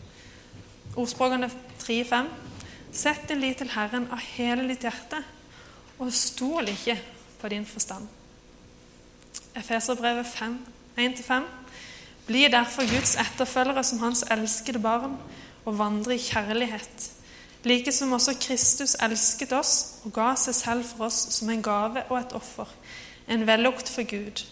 Ordspråkene 0.97 1.49
3-5. 1.83 2.29
Sett 2.97 3.27
din 3.29 3.43
lit 3.43 3.59
til 3.61 3.73
Herren 3.75 4.07
av 4.13 4.23
hele 4.37 4.65
ditt 4.71 4.85
hjerte, 4.87 5.21
og 6.01 6.13
stol 6.13 6.69
ikke 6.73 6.97
på 7.41 7.51
din 7.53 7.67
forstand. 7.69 8.07
Efeserbrevet 9.57 10.29
5, 10.29 10.57
1-5. 10.97 11.49
Bli 12.27 12.47
derfor 12.53 12.89
Guds 12.89 13.17
etterfølgere 13.21 13.85
som 13.85 14.01
hans 14.05 14.25
elskede 14.33 14.81
barn, 14.83 15.19
og 15.67 15.79
vandre 15.79 16.15
i 16.17 16.23
kjærlighet. 16.23 17.11
Like 17.67 17.91
som 17.93 18.13
også 18.15 18.37
Kristus 18.39 18.95
elsket 19.03 19.51
oss 19.57 19.73
og 20.07 20.13
ga 20.15 20.29
seg 20.39 20.55
selv 20.55 20.87
for 20.87 21.09
oss 21.09 21.19
som 21.35 21.51
en 21.51 21.65
gave 21.65 22.05
og 22.07 22.19
et 22.21 22.35
offer, 22.39 22.69
en 23.27 23.47
vellukt 23.47 23.91
for 23.91 24.07
Gud. 24.07 24.45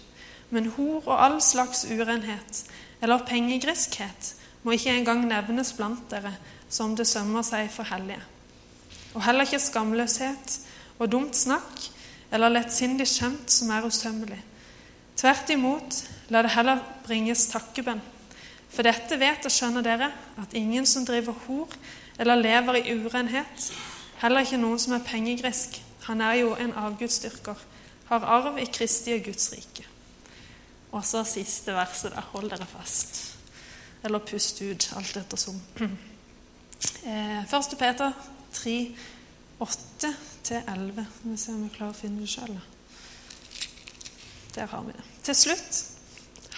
Men 0.50 0.72
hor 0.74 1.04
og 1.06 1.14
all 1.14 1.38
slags 1.42 1.84
urenhet 1.86 2.64
eller 3.02 3.22
pengegriskhet 3.28 4.34
må 4.64 4.74
ikke 4.74 4.96
engang 4.96 5.26
nevnes 5.28 5.74
blant 5.76 6.08
dere, 6.10 6.32
som 6.68 6.96
det 6.96 7.06
sømmer 7.06 7.46
seg 7.46 7.70
for 7.70 7.86
hellige. 7.86 8.22
Og 9.14 9.22
heller 9.22 9.46
ikke 9.46 9.62
skamløshet 9.62 10.58
og 10.98 11.12
dumt 11.12 11.36
snakk 11.38 11.90
eller 12.34 12.50
lettsindig 12.50 13.06
skjønt 13.06 13.52
som 13.52 13.70
er 13.70 13.86
usømmelig. 13.86 14.40
Tvert 15.14 15.54
imot, 15.54 16.02
La 16.32 16.40
det 16.42 16.54
heller 16.56 16.80
bringes 17.04 17.46
takkebønn. 17.52 18.00
For 18.72 18.82
dette 18.82 19.18
vet 19.20 19.44
og 19.46 19.52
skjønner 19.52 19.84
dere, 19.84 20.08
at 20.40 20.56
ingen 20.56 20.86
som 20.88 21.04
driver 21.06 21.36
hor 21.44 21.70
eller 22.18 22.40
lever 22.40 22.78
i 22.80 22.94
urenhet, 22.94 23.70
heller 24.22 24.44
ikke 24.44 24.60
noen 24.60 24.78
som 24.78 24.96
er 24.96 25.06
pengegrisk, 25.06 25.80
han 26.04 26.20
er 26.20 26.40
jo 26.42 26.54
en 26.60 26.74
avgudsdyrker, 26.76 27.58
har 28.10 28.26
arv 28.28 28.58
i 28.60 28.68
Kristi 28.68 29.14
og 29.16 29.24
Guds 29.24 29.52
rike. 29.52 29.86
Og 30.92 31.04
så 31.04 31.24
siste 31.26 31.72
verset, 31.74 32.12
da. 32.14 32.22
Hold 32.34 32.50
dere 32.52 32.66
fast. 32.68 33.22
Eller 34.04 34.22
pust 34.22 34.60
ut, 34.62 34.90
alt 34.96 35.16
ettersom. 35.16 35.62
Eh, 37.04 37.44
1. 37.54 37.76
Peter 37.78 38.12
3, 38.52 38.96
8-11. 39.60 40.10
Skal 40.44 41.30
vi 41.30 41.36
se 41.36 41.52
om 41.52 41.62
vi 41.62 41.70
klarer 41.72 41.94
å 41.94 41.96
finne 41.96 42.20
det 42.20 42.28
sjøl. 42.28 42.58
Der 44.54 44.68
har 44.68 44.82
vi 44.84 44.92
det. 44.92 45.04
Til 45.24 45.38
slutt 45.38 45.78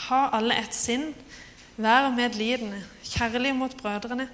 ha 0.08 0.20
alle 0.34 0.56
ett 0.58 0.74
sinn, 0.74 1.12
vær 1.76 2.10
medlidende, 2.14 2.82
kjærlige 3.06 3.54
mot 3.54 3.76
brødrene, 3.78 4.26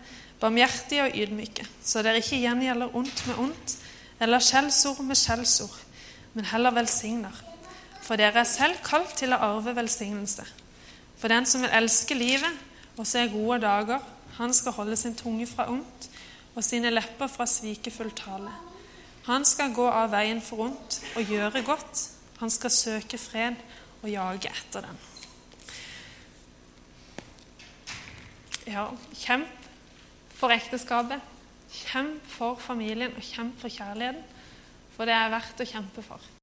barmhjertige 0.43 1.07
og 1.07 1.17
ydmyke, 1.23 1.67
så 1.85 2.03
dere 2.03 2.19
ikke 2.23 2.41
gjengjelder 2.43 2.97
ondt 2.99 3.23
med 3.29 3.41
ondt, 3.47 3.77
eller 4.23 4.43
skjellsord 4.43 5.03
med 5.07 5.19
skjellsord, 5.19 5.77
men 6.35 6.49
heller 6.51 6.75
velsigner. 6.75 7.37
For 8.03 8.19
dere 8.19 8.43
er 8.43 8.49
selv 8.49 8.81
kalt 8.85 9.15
til 9.19 9.35
å 9.35 9.41
arve 9.43 9.77
velsignelse. 9.79 10.45
For 11.19 11.31
den 11.31 11.47
som 11.47 11.63
vil 11.63 11.75
elske 11.79 12.17
livet 12.19 12.99
og 12.99 13.07
se 13.07 13.23
gode 13.31 13.61
dager, 13.63 14.03
han 14.39 14.55
skal 14.57 14.75
holde 14.75 14.99
sin 14.99 15.15
tunge 15.15 15.47
fra 15.47 15.69
ondt 15.71 16.09
og 16.57 16.65
sine 16.67 16.91
lepper 16.91 17.31
fra 17.31 17.47
svikefull 17.47 18.11
tale. 18.17 18.51
Han 19.29 19.47
skal 19.47 19.71
gå 19.75 19.87
av 19.87 20.11
veien 20.13 20.43
for 20.43 20.67
ondt 20.67 20.99
og 21.15 21.31
gjøre 21.31 21.63
godt. 21.67 22.09
Han 22.43 22.51
skal 22.51 22.75
søke 22.75 23.21
fred 23.21 23.61
og 24.03 24.11
jage 24.11 24.51
etter 24.51 24.89
den. 24.89 25.01
Ja, 28.67 28.89
kjemp 29.19 29.62
for 30.43 30.51
ekteskapet. 30.51 31.23
Kjemp 31.73 32.25
for 32.27 32.59
familien 32.61 33.15
og 33.15 33.23
kjemp 33.23 33.59
for 33.63 33.71
kjærligheten. 33.71 34.25
For 34.97 35.09
det 35.09 35.15
er 35.15 35.31
verdt 35.33 35.63
å 35.63 35.69
kjempe 35.69 36.03
for. 36.05 36.25